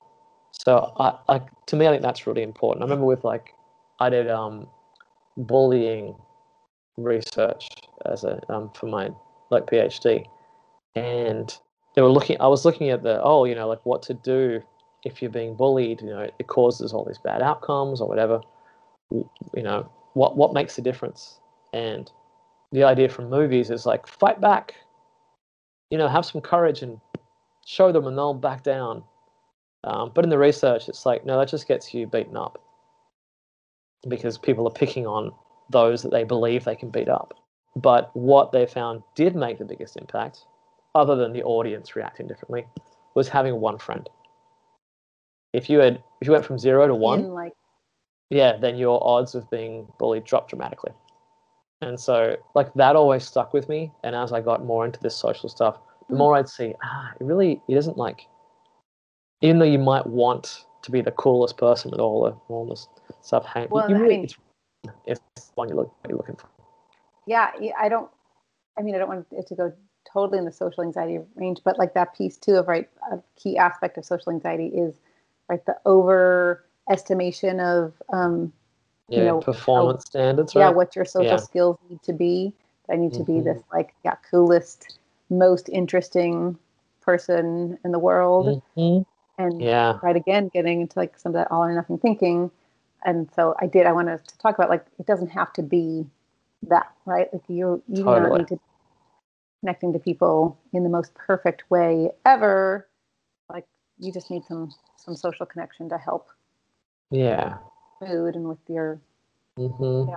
[0.52, 2.84] So I, I to me i think that's really important.
[2.84, 3.54] I remember with like
[4.00, 4.68] i did um,
[5.38, 6.16] bullying
[6.98, 7.68] research
[8.06, 9.10] as a um, for my
[9.50, 10.26] like phd
[10.96, 11.58] and
[11.96, 14.62] they were looking i was looking at the oh you know like what to do
[15.04, 18.42] if you're being bullied you know it causes all these bad outcomes or whatever.
[19.12, 21.40] You know what what makes a difference?
[21.74, 22.12] And
[22.72, 24.76] the idea from movies is like fight back.
[25.90, 27.00] You know have some courage and
[27.66, 29.04] show them and they'll back down.
[29.84, 32.60] Um, but in the research it's like no that just gets you beaten up.
[34.08, 35.32] Because people are picking on
[35.70, 37.34] those that they believe they can beat up.
[37.76, 40.46] But what they found did make the biggest impact
[40.96, 42.66] other than the audience reacting differently
[43.16, 44.10] was having one friend
[45.54, 47.54] if you had if you went from zero to one In like
[48.30, 50.92] yeah, then your odds of being bullied dropped dramatically.
[51.82, 53.92] And so, like, that always stuck with me.
[54.04, 55.78] And as I got more into this social stuff,
[56.08, 56.18] the Mm.
[56.18, 58.26] more I'd see, ah, it really, it isn't like,
[59.42, 62.88] even though you might want to be the coolest person with all the, all this
[63.22, 64.38] stuff hanging, Well, you I really, mean- it's,
[65.06, 66.48] it's the one you look, you're looking for.
[67.28, 68.10] yeah, yeah, I don't.
[68.80, 69.72] I mean, I don't want it to go
[70.14, 73.58] totally in the social anxiety range, but like that piece too of right, a key
[73.58, 74.96] aspect of social anxiety is
[75.50, 78.54] right the overestimation of um,
[79.10, 80.76] Yeah, You know, performance standards, yeah right?
[80.76, 81.38] what your social Yeah.
[81.38, 82.54] skills need to be.
[82.92, 83.44] I need to be Mhm.
[83.44, 85.00] this like yeah coolest,
[85.30, 86.58] most interesting
[87.02, 89.06] person in the world, Mhm.
[89.38, 92.52] and Yeah, right again getting into like some of that all or nothing thinking
[93.06, 96.06] and so i did i wanted to talk about like it doesn't have to be
[96.64, 98.60] that right like you you do not need to
[99.64, 102.86] connecting to people in the most perfect way ever
[103.50, 103.66] like
[103.98, 106.28] you just need some some social connection to help
[107.12, 107.58] yeah.
[108.00, 109.00] food and with your
[109.58, 110.10] mm-hmm.
[110.10, 110.16] yeah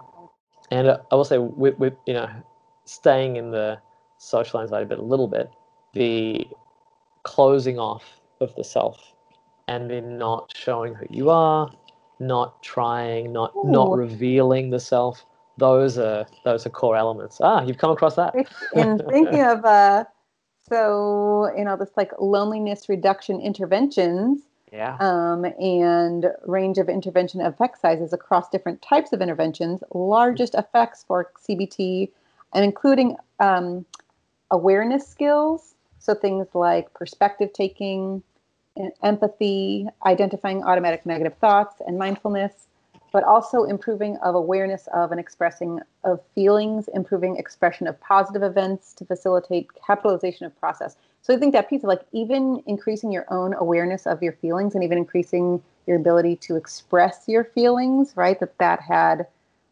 [0.71, 2.29] And uh, I will say, with, with you know,
[2.85, 3.79] staying in the
[4.19, 5.51] social anxiety bit a little bit,
[5.93, 6.47] the
[7.23, 8.05] closing off
[8.41, 9.13] of the self,
[9.69, 11.71] and then not showing who you are,
[12.19, 15.25] not trying, not not revealing the self.
[15.59, 17.38] Those are those are core elements.
[17.40, 18.35] Ah, you've come across that.
[18.75, 20.05] in thinking of uh
[20.69, 24.42] so you know this like loneliness reduction interventions
[24.73, 24.97] Yeah.
[25.01, 31.31] um, and range of intervention effect sizes across different types of interventions, largest effects for
[31.49, 32.11] CBT,
[32.53, 33.87] and including um,
[34.51, 35.75] awareness skills.
[35.99, 38.23] So things like perspective taking,
[39.03, 42.66] empathy, identifying automatic negative thoughts, and mindfulness,
[43.12, 48.92] but also improving of awareness of and expressing of feelings, improving expression of positive events
[48.95, 50.97] to facilitate capitalization of process.
[51.23, 54.75] So I think that piece of like even increasing your own awareness of your feelings
[54.75, 58.38] and even increasing your ability to express your feelings, right?
[58.40, 59.27] That that had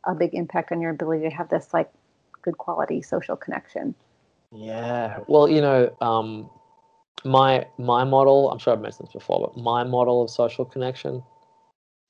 [0.04, 1.90] a big impact on your ability to have this like
[2.42, 3.94] good quality social connection.
[4.52, 5.20] Yeah.
[5.26, 6.50] Well, you know, um,
[7.24, 8.50] my my model.
[8.50, 11.22] I'm sure I've mentioned this before, but my model of social connection,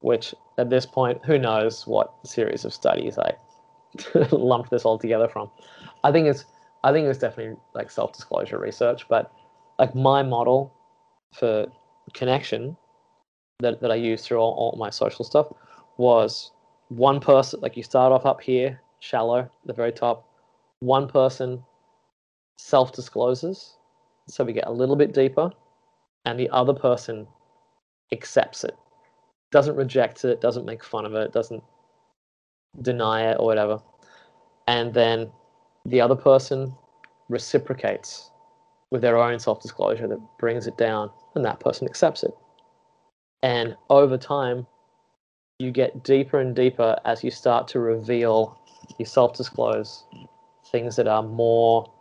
[0.05, 3.35] which at this point, who knows what series of studies I
[4.31, 5.51] lumped this all together from.
[6.05, 6.45] I think it's
[6.85, 9.33] I think it's definitely like self-disclosure research, but
[9.79, 10.75] like my model
[11.33, 11.67] for
[12.13, 12.77] connection
[13.61, 15.47] that, that I use through all, all my social stuff
[15.97, 16.51] was
[16.89, 20.29] one person like you start off up here, shallow, the very top,
[20.81, 21.65] one person
[22.59, 23.79] self discloses.
[24.29, 25.51] So we get a little bit deeper,
[26.27, 27.27] and the other person
[28.13, 28.77] accepts it,
[29.55, 31.63] doesn't reject it, doesn't make fun of it, doesn't
[32.83, 33.81] deny it or whatever,
[34.67, 35.31] and then
[35.87, 36.75] the other person
[37.29, 38.33] reciprocates
[38.91, 42.35] with their own self disclosure that brings it down, and that person accepts it.
[43.45, 44.67] And over time,
[45.61, 48.59] you get deeper and deeper as you start to reveal,
[48.99, 50.03] you self disclose
[50.73, 51.93] things that are more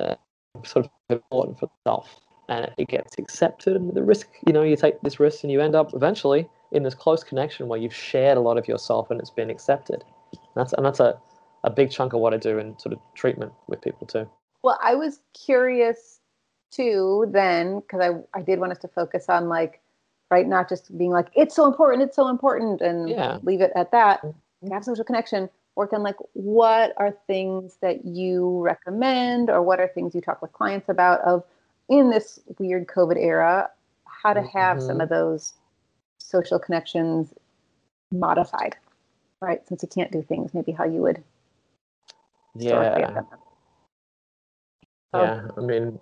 [0.00, 0.14] uh,
[0.64, 2.23] sort of important for self.
[2.48, 5.60] And it gets accepted, and the risk, you know, you take this risk and you
[5.62, 9.18] end up eventually in this close connection where you've shared a lot of yourself and
[9.18, 10.04] it's been accepted.
[10.32, 11.18] And that's, and that's a,
[11.62, 14.28] a big chunk of what I do in sort of treatment with people too.
[14.62, 16.20] Well, I was curious
[16.70, 19.80] too then because I, I did want us to focus on like
[20.30, 23.38] right not just being like it's so important it's so important and Yeah.
[23.44, 24.72] leave it at that Mm-hmm.
[24.72, 29.86] have social connection work on like what are things that you recommend or what are
[29.86, 31.44] things you talk with clients about of
[31.88, 33.70] in this weird covid era
[34.06, 35.02] how to have some Mhm.
[35.02, 35.54] of those
[36.18, 37.34] social connections
[38.10, 38.76] modified
[39.40, 41.22] right since you can't do things maybe how you would
[42.54, 43.22] Yeah.
[45.14, 46.00] Yeah, I mean,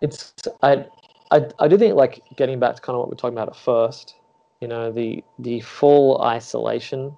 [0.00, 0.86] it's I,
[1.30, 3.48] I I do think like getting back to kind of what we are talking about
[3.48, 4.14] at first,
[4.60, 7.16] you know, the the full isolation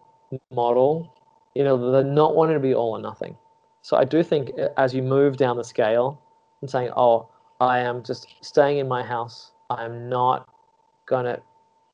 [0.51, 1.13] model,
[1.55, 3.37] you know, the not wanting to be all or nothing.
[3.83, 6.21] So I do think as you move down the scale
[6.63, 7.29] and saying, oh,
[7.61, 10.49] I am just staying in my house, I'm not
[11.07, 11.41] gonna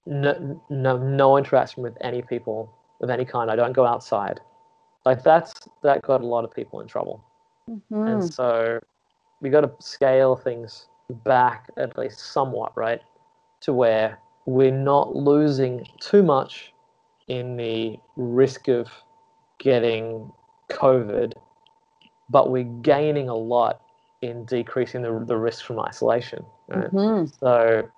[0.07, 3.51] no no no interaction with any people of any kind.
[3.51, 4.41] I don't go outside.
[5.05, 7.23] Like that's that got a lot of people in trouble.
[7.69, 8.13] Mhm.
[8.13, 8.81] And so
[9.41, 10.89] we got to scale things
[11.25, 13.01] back at least somewhat, right?
[13.63, 16.73] To where we're not losing too much
[17.29, 18.91] in the risk of
[19.59, 20.31] getting
[20.69, 21.35] COVID,
[22.29, 23.81] but we're gaining a lot
[24.23, 26.45] in decreasing the, the risk from isolation.
[26.69, 26.93] Right?
[26.93, 27.39] Mhm.
[27.39, 27.89] So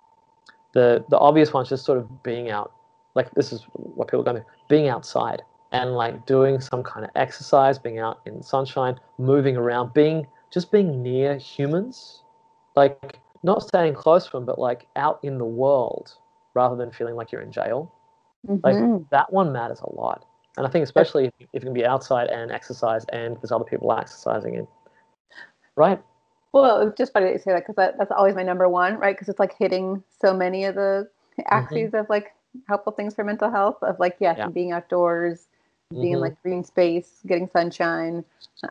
[0.73, 2.73] the the obvious one's just sort of being out.
[3.15, 7.05] Like this is what people are going to being outside and like doing some kind
[7.05, 12.23] of exercise, being out in sunshine, moving around, being just being near humans,
[12.77, 16.15] like not staying close to them, but like out in the world
[16.55, 17.91] rather than feeling like you're in jail.
[18.63, 19.09] Like Mhm.
[19.11, 20.25] that one matters a lot.
[20.57, 23.65] And I think especially if, if you can be outside and exercise and there's other
[23.65, 24.69] people exercising in.
[25.77, 26.03] Right?
[26.53, 28.97] Well, it's just funny that you say that because that, that's always my number one,
[28.99, 29.15] right?
[29.17, 31.09] Because it's like hitting so many of the
[31.47, 32.35] axes of like
[32.69, 34.49] helpful things for mental health of like, yes, Yeah.
[34.49, 35.47] being outdoors,
[35.91, 36.23] being in Mhm.
[36.23, 38.25] like green space, getting sunshine,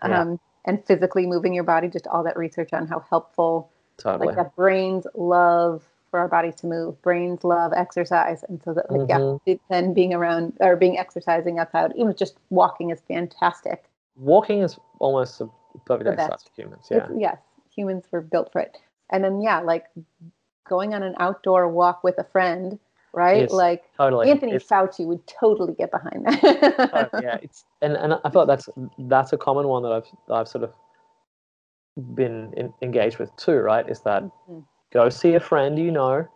[0.08, 0.22] Yeah.
[0.22, 1.88] um, and physically moving your body.
[1.88, 4.28] Just all that research on how helpful, Totally.
[4.28, 7.02] like that brains love for our bodies to move.
[7.02, 9.39] Brains love exercise, and so that like Mhm.
[9.46, 13.89] yeah, then being around or being exercising outside, even just walking is fantastic.
[14.17, 15.50] Walking is almost a
[15.86, 16.88] perfect exercise for humans.
[16.91, 16.98] Yeah.
[16.98, 17.38] It's, yes,
[17.76, 18.78] humans were built for it.
[19.10, 19.86] And then yeah, like
[20.68, 22.80] going on an outdoor walk with a friend,
[23.14, 23.42] right?
[23.42, 24.30] Yes, like Totally.
[24.30, 26.90] Anthony It's- Fauci would totally get behind that.
[26.94, 30.48] Oh, yeah, it's and, and I thought that's that's a common one that I've I've
[30.48, 30.74] sort of
[32.16, 33.58] been in, engaged with too.
[33.58, 34.64] Right, is that Mhm.
[34.94, 36.28] go see a friend you know.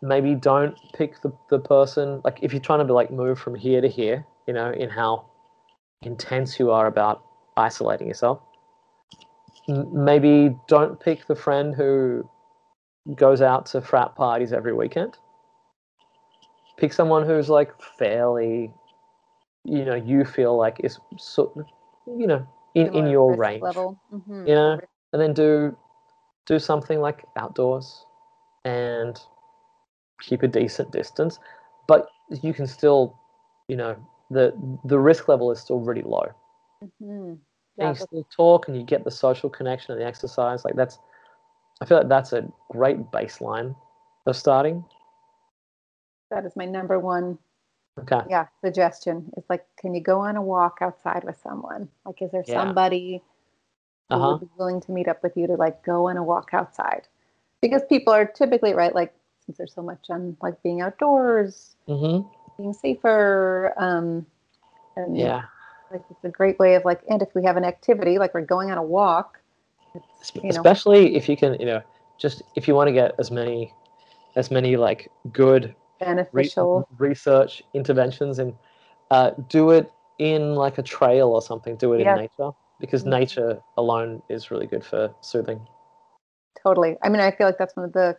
[0.00, 3.54] Maybe don't pick the, the person like if you're trying to be like move from
[3.54, 5.26] here to here, you know, in how
[6.02, 7.22] intense you are about
[7.56, 8.40] isolating yourself.
[9.68, 12.28] Maybe don't pick the friend who
[13.14, 15.16] goes out to frat parties every weekend.
[16.76, 18.72] Pick someone who's like fairly
[19.64, 21.52] you know you feel like is so
[22.06, 23.98] you know in, in your range level.
[24.12, 24.48] Mhm.
[24.48, 24.80] you know
[25.12, 25.76] and then do
[26.46, 28.04] do something like outdoors
[28.64, 29.20] and
[30.20, 31.38] keep a decent distance
[31.86, 32.08] but
[32.42, 33.16] you can still
[33.68, 33.96] you know
[34.30, 34.52] the
[34.84, 36.26] the risk level is still really low
[37.78, 37.84] Mhm.
[37.84, 40.76] and Yeah, you still talk and you get the social connection and the exercise like
[40.76, 40.98] that's
[41.80, 43.74] i feel like that's a great baseline
[44.26, 44.84] of starting
[46.30, 47.38] that is my number one
[47.98, 49.30] okay yeah suggestion.
[49.36, 51.88] It's like, can you go on a walk outside with someone?
[52.06, 52.54] Like, is there Yeah.
[52.60, 53.22] somebody
[54.08, 56.22] who uh-huh would be willing to meet up with you to like go on a
[56.22, 57.08] walk outside?
[57.60, 59.14] Because people are typically right, like
[59.44, 62.28] since there's so much on like being outdoors, mm-hmm.
[62.56, 64.26] being safer, um,
[64.96, 65.42] and yeah
[65.92, 68.40] like it's a great way of like, and if we have an activity like we're
[68.40, 69.40] going on a walk,
[69.94, 70.00] you
[70.42, 71.82] know, especially if you can you know
[72.18, 73.72] just if you want to get as many
[74.36, 76.88] as many like good re- beneficial.
[76.98, 78.54] research interventions and
[79.10, 82.14] uh, do it in like a trail or something do it Yeah.
[82.14, 83.10] in nature because Mhm.
[83.10, 85.60] nature alone is really good for soothing
[86.62, 86.96] Totally.
[87.02, 88.16] I mean, I feel like that's one of the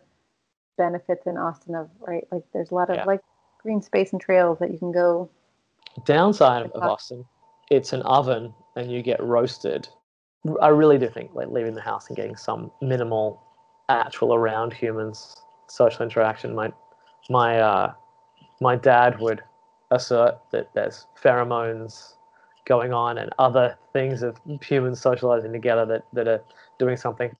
[0.77, 2.27] benefits in Austin of right.
[2.29, 3.05] Like, there's a lot of Yeah.
[3.05, 3.21] like
[3.61, 5.29] green space and trails that you can go.
[6.05, 7.23] downside of austin
[7.69, 9.87] it's an oven and you get roasted
[10.61, 13.41] i really do think like leaving the house and getting some minimal
[13.89, 15.35] actual around humans
[15.67, 16.71] social interaction my
[17.29, 17.93] my uh
[18.61, 19.41] my dad would
[19.91, 22.13] assert that there's pheromones
[22.65, 26.41] going on and other things of humans socializing together that, that are
[26.79, 27.35] doing something.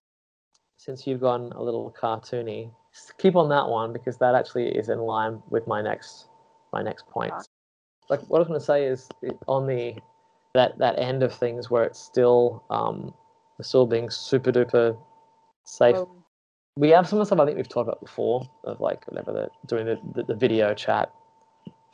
[0.78, 2.69] Since you've gone a little cartoony,
[3.17, 6.28] keep on that one because that actually is in line with my next
[6.74, 7.34] my next point.
[8.09, 9.07] Like what I was going to say is
[9.47, 9.95] on the
[10.54, 13.14] that that end of things where it's still um,
[13.62, 14.97] still being super duper
[15.64, 15.95] safe.
[15.95, 16.26] Well,
[16.76, 19.32] we have some of the stuff I think we've talked about before of like whatever
[19.32, 21.12] the doing the, the, the video chat,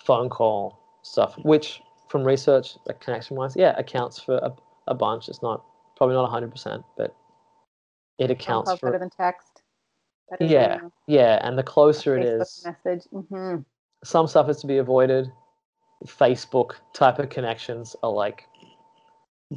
[0.04, 4.52] phone call stuff, which from research, like connection wise, yeah, accounts for a,
[4.88, 5.30] a bunch.
[5.30, 5.64] It's not
[5.96, 7.16] probably not hundred percent, but
[8.18, 9.62] it accounts for better than text.
[10.30, 13.08] Better yeah, than, yeah, and the closer it is, message.
[13.14, 13.62] Mm-hmm.
[14.04, 15.32] Some stuff is to be avoided.
[16.06, 18.46] Facebook type of connections are like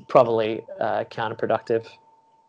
[0.09, 1.87] probably uh, counterproductive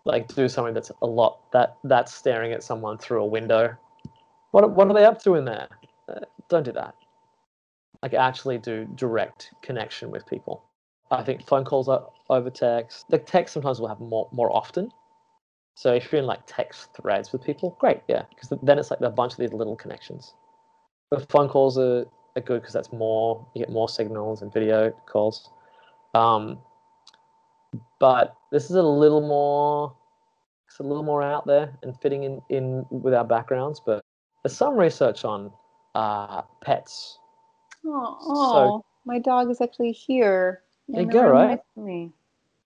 [0.06, 3.76] like do something that's a lot that that's staring at someone through a window.
[4.52, 5.68] What what are they up to in there?
[6.10, 6.96] Uh, don't do that.
[8.02, 10.64] Like actually do direct connection with people.
[11.10, 13.06] I think phone calls are over text.
[13.10, 14.91] The text sometimes will have more more often.
[15.76, 19.02] So if you're in like text threads with people, great, yeah, because then it's like
[19.02, 20.34] a bunch of these little connections.
[21.10, 24.91] But phone calls are, are good because that's more you get more signals and video
[25.08, 25.50] calls.
[26.14, 26.60] Um,
[28.04, 29.95] but this is a little more
[30.68, 34.04] it's a little more out there and fitting in, in with our backgrounds but
[34.43, 35.49] there's some research on
[35.95, 37.18] uh, pets.
[37.86, 40.64] Oh, so, my dog is actually here.
[40.89, 41.60] There you go right?
[41.78, 42.12] me.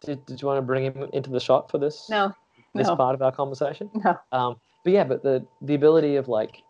[0.03, 2.09] Did, did you want to bring him into the shot for this?
[2.09, 2.33] No
[2.73, 2.95] this no.
[2.95, 3.91] part of our conversation?
[3.93, 4.17] No.
[4.31, 6.63] Um but yeah but the the ability of like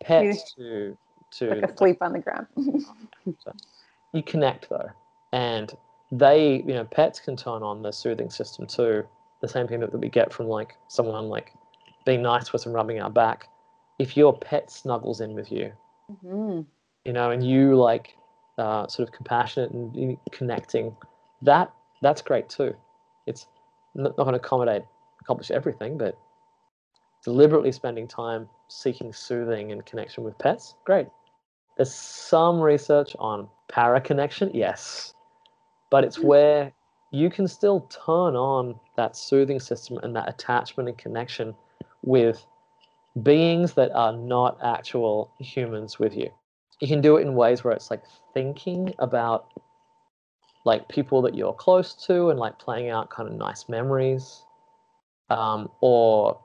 [0.00, 0.96] pets to
[1.38, 2.46] to like asleep on the ground.
[4.14, 4.90] You connect though
[5.32, 5.74] and
[6.12, 9.04] they, you know, pets can turn on the soothing system too.
[9.40, 11.54] The same thing that we get from like someone like
[12.04, 13.48] being nice with us and rubbing our back.
[13.98, 15.72] If your pet snuggles in with you,
[16.10, 16.60] mm-hmm.
[17.06, 18.14] you know, and you like
[18.58, 20.94] uh, sort of compassionate and connecting,
[21.40, 22.74] that that's great too.
[23.26, 23.46] It's
[23.94, 24.82] not, not going to accommodate
[25.20, 26.18] accomplish everything, but
[27.24, 31.06] deliberately spending time seeking soothing and connection with pets, great.
[31.76, 35.14] There's some research on para connection, yes
[35.92, 36.72] but it's where
[37.10, 41.54] you can still turn on that soothing system and that attachment and connection
[42.02, 42.46] with
[43.22, 46.30] beings that are not actual humans with you.
[46.80, 49.52] You can do it in ways where it's like thinking about
[50.64, 54.44] like people that you're close to and like playing out kind of nice memories.
[55.28, 56.40] Um, or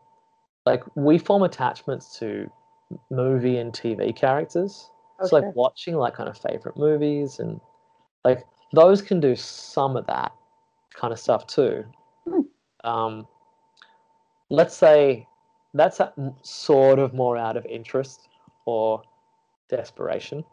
[0.66, 2.52] like we form attachments to
[3.10, 4.92] movie and TV characters.
[5.22, 5.30] Okay.
[5.30, 7.62] So like watching like kind of favorite movies and
[8.26, 10.32] like those can do some of that
[10.94, 11.86] kind of stuff too.
[12.28, 12.42] Hmm.
[12.84, 13.28] Um,
[14.50, 15.28] let's say
[15.74, 16.00] that's
[16.42, 18.30] sort of more out of interest
[18.66, 19.02] or
[19.70, 20.44] desperation,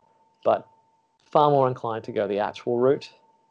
[0.44, 0.66] but
[1.30, 3.10] far more inclined to go the actual route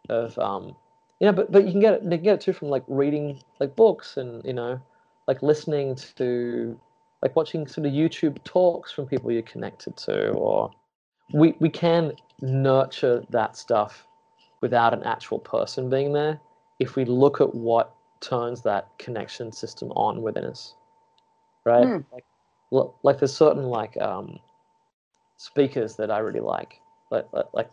[0.09, 0.75] of um,
[1.19, 2.83] you know, but but you can get it you can get it too from like
[2.87, 4.79] reading like books and you know,
[5.27, 6.79] like listening to
[7.21, 10.71] like watching sort of YouTube talks from people you're connected to, or
[11.33, 14.05] we we can nurture that stuff
[14.63, 16.39] without an actual person being there
[16.79, 20.75] if we look at what turns that connection system on within us
[21.65, 21.85] right?
[21.85, 22.05] Mm.
[22.13, 22.23] like,
[23.03, 24.39] like there's certain like um,
[25.35, 26.79] speakers that i really like
[27.11, 27.69] like, like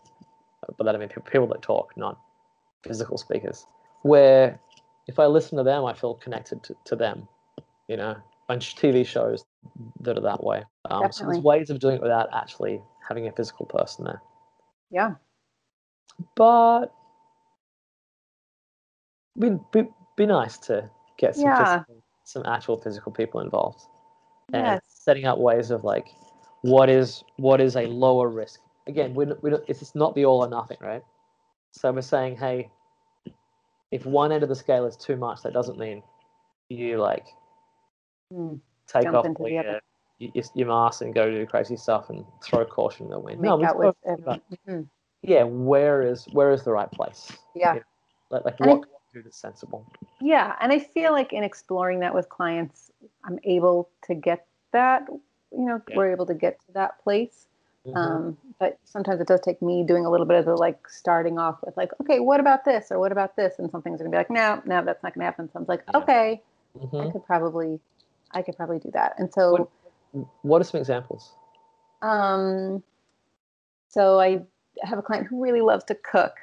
[0.76, 2.18] but that i mean people that talk not
[2.82, 3.66] physical speakers
[4.02, 4.60] where
[5.06, 7.28] if i listen to them i feel connected to, to them
[7.86, 8.16] you know?
[8.48, 9.44] On tv shows
[10.00, 10.64] that are that way.
[10.90, 14.20] Um, so there's ways of doing it without actually having a physical person there.
[14.90, 15.14] Yeah
[16.36, 16.86] but
[19.38, 21.78] be, be, be nice to get some yeah.
[21.78, 23.82] physical, some actual physical people involved
[24.52, 24.80] and yes.
[24.88, 26.08] setting up ways of like
[26.62, 30.48] what is what is a lower risk again we're, we're, it's not the all or
[30.48, 31.02] nothing right
[31.72, 32.68] so we're saying hey
[33.90, 36.02] if one end of the scale is too much that doesn't mean
[36.68, 37.26] you like
[38.32, 38.60] mm.
[38.86, 39.80] take Jump off like, your,
[40.18, 43.48] your, your mask and go do crazy stuff and throw caution in the wind Make
[43.48, 44.82] no, out with mm-hmm
[45.22, 47.32] yeah, where is where is the right place?
[47.54, 47.74] Yeah.
[47.74, 47.84] You know,
[48.30, 49.84] like, like what, do that's sensible.
[50.20, 52.90] Yeah, and I feel like in exploring that with clients,
[53.24, 55.06] I'm able to get that.
[55.52, 55.96] You know, yeah.
[55.96, 57.46] we're able to get to that place.
[57.86, 57.96] Mm-hmm.
[57.96, 61.38] Um, but sometimes it does take me doing a little bit of the like starting
[61.38, 63.54] off with like, okay, what about this or what about this?
[63.58, 65.48] And something's gonna be like, no, no, that's not gonna happen.
[65.52, 65.98] So I'm like, yeah.
[65.98, 66.42] okay,
[66.78, 66.96] mm-hmm.
[66.96, 67.80] I could probably,
[68.32, 69.14] I could probably do that.
[69.18, 69.68] And so,
[70.12, 71.32] what, what are some examples?
[72.02, 72.82] Um,
[73.88, 74.42] so I
[74.82, 76.34] have a client who really loves to cook.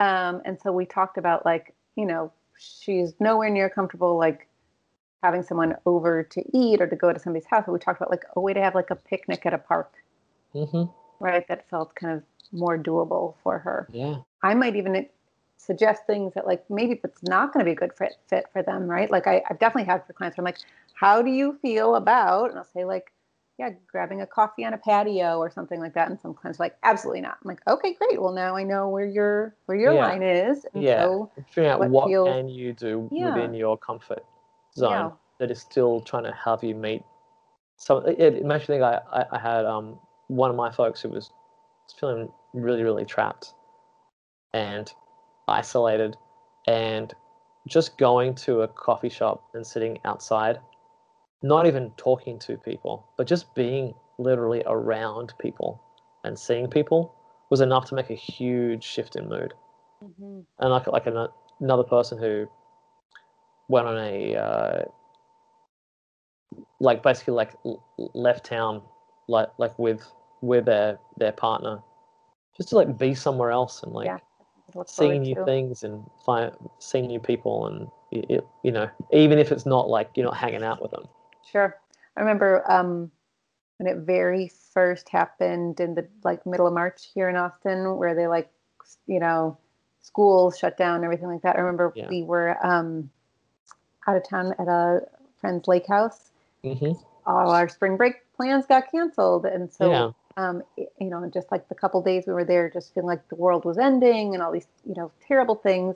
[0.00, 4.48] Um, and so we talked about like, you know, she's nowhere near comfortable like
[5.22, 7.64] having someone over to eat or to go to somebody's house.
[7.66, 9.92] But we talked about like a way to have like a picnic at a park.
[10.54, 10.84] Mm-hmm.
[11.20, 11.46] Right.
[11.48, 12.22] That felt kind of
[12.52, 13.88] more doable for her.
[13.92, 14.16] Yeah.
[14.42, 15.06] I might even
[15.56, 18.62] suggest things that like maybe it's not going to be a good fit fit for
[18.62, 19.10] them, right?
[19.10, 20.58] Like I, I've definitely had for clients where I'm like,
[20.94, 22.50] how do you feel about?
[22.50, 23.12] And I'll say like,
[23.58, 26.10] yeah, grabbing a coffee on a patio or something like that.
[26.10, 27.38] And some clients like, absolutely not.
[27.42, 28.20] I'm like, okay, great.
[28.20, 30.06] Well, now I know where your where your Yeah.
[30.06, 30.66] line is.
[30.74, 31.02] And Yeah.
[31.04, 33.34] So, Figuring out what what, feels- can you do Yeah.
[33.34, 34.24] within your comfort
[34.76, 35.10] zone Yeah.
[35.38, 37.04] that is still trying to have you meet.
[37.76, 39.98] So it, it makes me think I, I, I had um
[40.28, 41.30] one of my folks who was
[41.98, 43.54] feeling really really trapped
[44.52, 44.92] and
[45.48, 46.16] isolated
[46.66, 47.12] and
[47.66, 50.58] just going to a coffee shop and sitting outside
[51.44, 55.80] not even talking to people but just being literally around people
[56.24, 57.14] and seeing people
[57.50, 59.52] was enough to make a huge shift in mood.
[60.02, 60.44] Mhm.
[60.60, 61.28] and like like an,
[61.60, 62.48] another person who
[63.68, 64.82] went on a uh,
[66.80, 67.52] like basically like
[68.14, 68.82] left town
[69.28, 70.02] like like with
[70.40, 71.82] with their their partner
[72.56, 74.18] just to like be somewhere else and like Yeah,
[74.86, 79.52] seeing new things and find seeing new people and it, it, you know even if
[79.52, 81.04] it's not like you're not hanging out with them
[81.54, 81.76] Sure.
[82.16, 83.12] I remember um,
[83.78, 88.16] when it very first happened in the like middle of March here in Austin, where
[88.16, 88.50] they like,
[89.06, 89.56] you know,
[90.02, 91.54] schools shut down and everything like that.
[91.54, 92.08] I remember Yeah.
[92.08, 93.08] we were um,
[94.08, 95.02] out of town at a
[95.40, 96.32] friend's lake house.
[96.64, 96.92] hmm
[97.24, 101.52] All our spring break plans got canceled, and so yeah um, it- you know, just
[101.52, 104.42] like the couple days we were there, just feeling like the world was ending and
[104.42, 105.94] all these, you know, terrible things.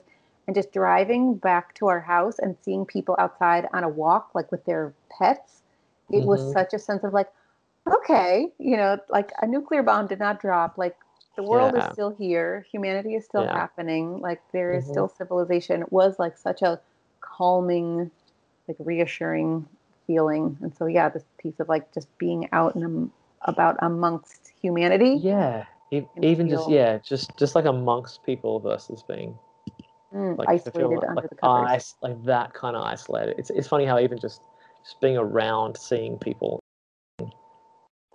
[0.49, 4.51] And just driving back to our house and seeing people outside on a walk, like
[4.51, 5.61] with their pets,
[6.11, 6.53] it was Mhm.
[6.53, 7.29] such a sense of like,
[7.87, 10.75] okay, you know, like a nuclear bomb did not drop.
[10.75, 10.97] Like
[11.35, 11.85] the world Yeah.
[11.85, 13.53] is still here, humanity is still Yeah.
[13.53, 14.21] happening.
[14.21, 14.89] Like there is Mhm.
[14.89, 15.83] still civilization.
[15.83, 16.81] It was like such a
[17.21, 18.09] calming,
[18.67, 19.67] like reassuring
[20.07, 20.57] feeling.
[20.61, 23.11] And so, yeah, this piece of like just being out and
[23.43, 25.21] about amongst humanity.
[25.21, 29.37] yeah e- can even just yeah just just like amongst people versus being
[30.13, 31.69] Mm, like isolated like, under like the covers.
[31.69, 33.35] ice, like that kind of isolated.
[33.37, 34.41] It's it's funny how even just
[34.83, 36.59] just being around, seeing people,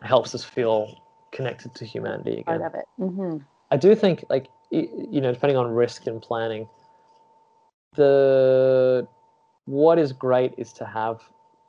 [0.03, 1.01] helps us feel
[1.33, 2.67] connected to humanity part again.
[2.67, 2.85] of it.
[2.99, 3.39] hmm
[3.71, 6.69] I do think like you know, depending on risk and planning,
[7.97, 9.07] the
[9.67, 11.21] what is great is to have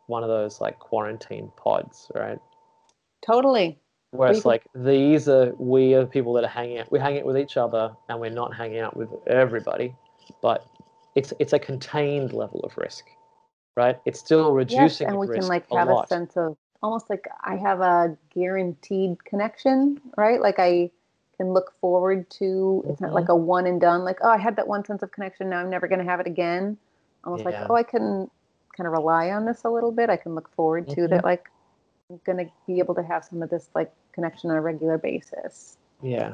[0.08, 2.40] one of those like quarantine pods, right?
[3.26, 3.80] Totally.
[4.12, 6.92] Where it's like these are we are the people that are hanging out.
[6.92, 9.96] We're hanging out with each other, and we're not hanging out with everybody.
[10.42, 10.68] But
[11.16, 13.06] it's it's a contained level of risk,
[13.76, 14.00] right?
[14.06, 14.82] It's still reducing.
[14.84, 16.10] Yes, and the we risk can like have a lot.
[16.10, 20.40] sense of almost like I have a guaranteed connection, right?
[20.42, 20.92] Like I
[21.38, 22.86] can look forward to.
[22.90, 24.04] It's not like a one and done.
[24.04, 25.50] Like oh, I had that one sense of connection.
[25.50, 26.78] Now I'm never going to have it again.
[27.24, 27.62] Almost Yeah.
[27.62, 28.30] like oh, I can
[28.76, 30.10] kind of rely on this a little bit.
[30.10, 31.10] I can look forward to Mhm.
[31.10, 31.24] that.
[31.24, 31.50] Like
[32.10, 34.98] I'm going to be able to have some of this like connection on a regular
[34.98, 35.78] basis.
[36.02, 36.34] Yeah,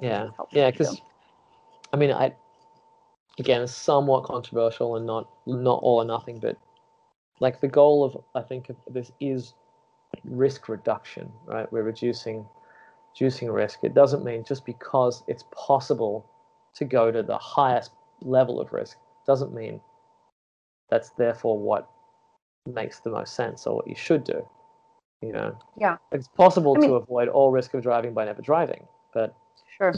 [0.00, 0.70] yeah, yeah.
[0.70, 1.00] Because
[1.92, 2.34] I mean, I
[3.38, 6.56] again, somewhat controversial and not not all or nothing, but
[7.40, 9.54] like the goal of I think of this is
[10.24, 11.70] risk reduction, right?
[11.72, 12.46] We're reducing
[13.14, 13.80] reducing risk.
[13.82, 16.24] It doesn't mean just because it's possible
[16.74, 19.80] to go to the highest level of risk doesn't mean
[20.90, 21.88] that's therefore what
[22.66, 24.46] makes the most sense or what you should do.
[25.22, 25.96] You know, Yeah.
[26.12, 29.34] it's possible I mean- to avoid all risk of driving by never driving, but
[29.76, 29.94] Sure.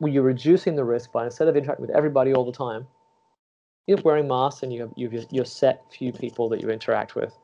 [0.00, 2.86] Well, you're reducing the risk by instead of interacting with everybody all the time,
[3.86, 7.36] you're wearing masks and you have you've your set few people that you interact with,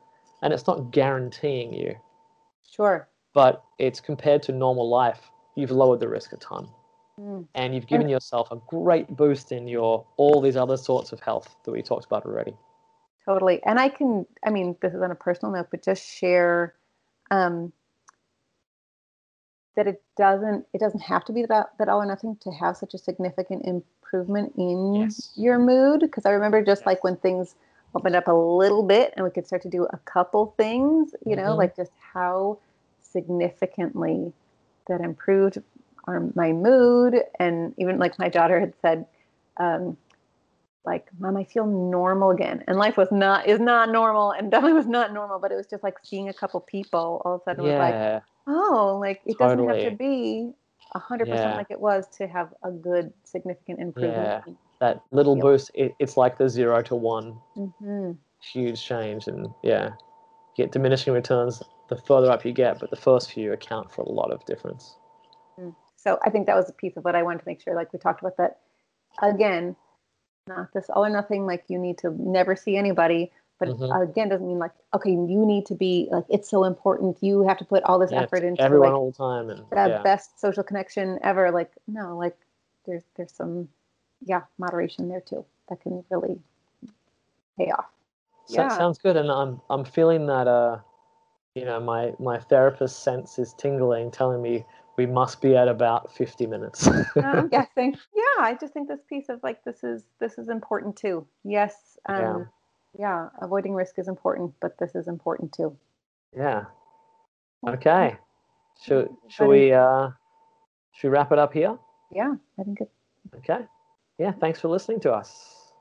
[0.43, 1.97] and it's not guaranteeing you,
[2.69, 3.09] Sure.
[3.33, 6.69] but it's compared to normal life, you've lowered the risk a ton,
[7.19, 7.47] Mm.
[7.55, 11.57] and you've given yourself a great boost in your all these other sorts of health
[11.65, 12.57] that we talked about already.
[13.25, 13.63] Totally.
[13.65, 16.75] And I can, I mean, this is on a personal note, but just share
[17.31, 17.73] um,
[19.77, 22.77] that it doesn't, it doesn't have to be that, that all or nothing to have
[22.77, 25.31] such a significant improvement in Yes.
[25.37, 26.01] your mood.
[26.01, 26.87] Because I remember just Yes.
[26.87, 27.55] like when things
[27.95, 31.37] opened up a little bit and we could start to do a couple things, you
[31.37, 31.59] know, Mhm.
[31.59, 32.59] like just how
[33.03, 34.33] significantly
[34.89, 35.59] that improved
[36.07, 37.23] our, my mood.
[37.39, 39.07] And even like my daughter had said,
[39.57, 39.97] um,
[40.85, 42.63] like, mom, I feel normal again.
[42.67, 45.67] And life was not, is not normal and definitely was not normal, but it was
[45.67, 49.39] just like seeing a couple people all of a sudden was like, oh, like it
[49.39, 50.53] doesn't have to be
[50.95, 51.57] a hundred percent Yeah.
[51.57, 54.43] like it was to have a good, significant improvement.
[54.47, 54.53] yeah.
[54.81, 58.13] that little boost, it, it's like the zero to one hmm
[58.53, 59.95] huge change and yeah you
[60.55, 64.09] get diminishing returns the further up you get but the first few account for a
[64.09, 64.97] lot of difference
[66.05, 67.91] So I think that was a piece of what I wanted to make sure, like
[67.93, 68.59] we talked about that
[69.23, 69.75] again,
[70.47, 74.03] not this all or nothing, like you need to never see anybody, But Mhm.
[74.03, 77.23] again, doesn't mean like, okay, you need to be like, it's so important.
[77.23, 79.61] You have to put all this Yeah, effort into everyone like, all the time, and
[79.71, 81.51] the yeah, best social connection ever.
[81.51, 82.37] Like, no, like
[82.85, 83.69] there's there's some
[84.25, 86.39] yeah moderation there too that can really
[87.57, 87.87] pay off.
[88.47, 88.69] So- yeah.
[88.69, 89.17] sounds good.
[89.17, 90.79] And I'm I'm feeling that uh,
[91.55, 94.67] you know, my my therapist sense is tingling, telling me
[94.97, 96.87] we must be at about 50 minutes.
[97.17, 97.97] I'm guessing.
[98.15, 101.27] Yeah, I just think this piece of like this is this is important too.
[101.45, 102.49] Yes, um,
[102.99, 103.29] yeah.
[103.43, 105.77] avoiding risk is important, but this is important too.
[106.37, 106.65] yeah.
[107.67, 108.17] Okay.
[108.85, 110.11] Should should we uh,
[110.93, 111.79] should we wrap it up here?
[112.13, 112.91] Yeah, I think it,
[113.37, 113.61] Okay.
[114.19, 114.33] Yeah.
[114.33, 115.73] Thanks for listening to us.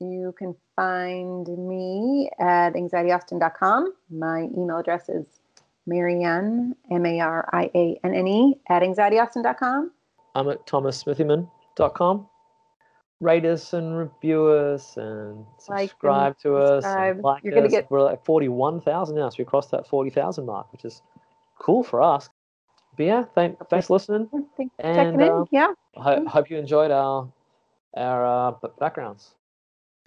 [0.00, 5.26] you can find me at anxietyaustin.com My email address is
[5.86, 9.90] Marianne, M A R I A N N E, at anxietyaustin.com.
[10.34, 12.26] I'm at thomassmithyman.com.
[13.20, 16.84] Rate us and review us and Like subscribe to us.
[16.84, 17.20] subscribe.
[17.24, 17.70] Like You're gonna us.
[17.72, 21.00] get- We're like 41,000 now, so we crossed that 40,000 mark, which is
[21.58, 22.28] cool for us.
[22.96, 24.28] But yeah, thank, thanks for listening.
[24.56, 25.32] Thanks for And, checking in.
[25.32, 25.72] uh, yeah.
[25.96, 27.28] Ho- hope you enjoyed our
[27.96, 29.34] our uh, backgrounds.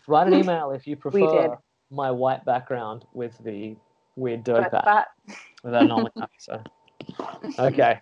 [0.08, 1.58] Write an email if you prefer
[1.90, 3.78] my white background with the
[4.18, 6.30] weird dirt But, patch but, that I normally have.
[6.38, 6.62] So,
[7.60, 8.02] okay,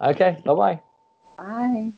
[0.00, 0.80] okay, bye bye.
[1.36, 1.92] bye.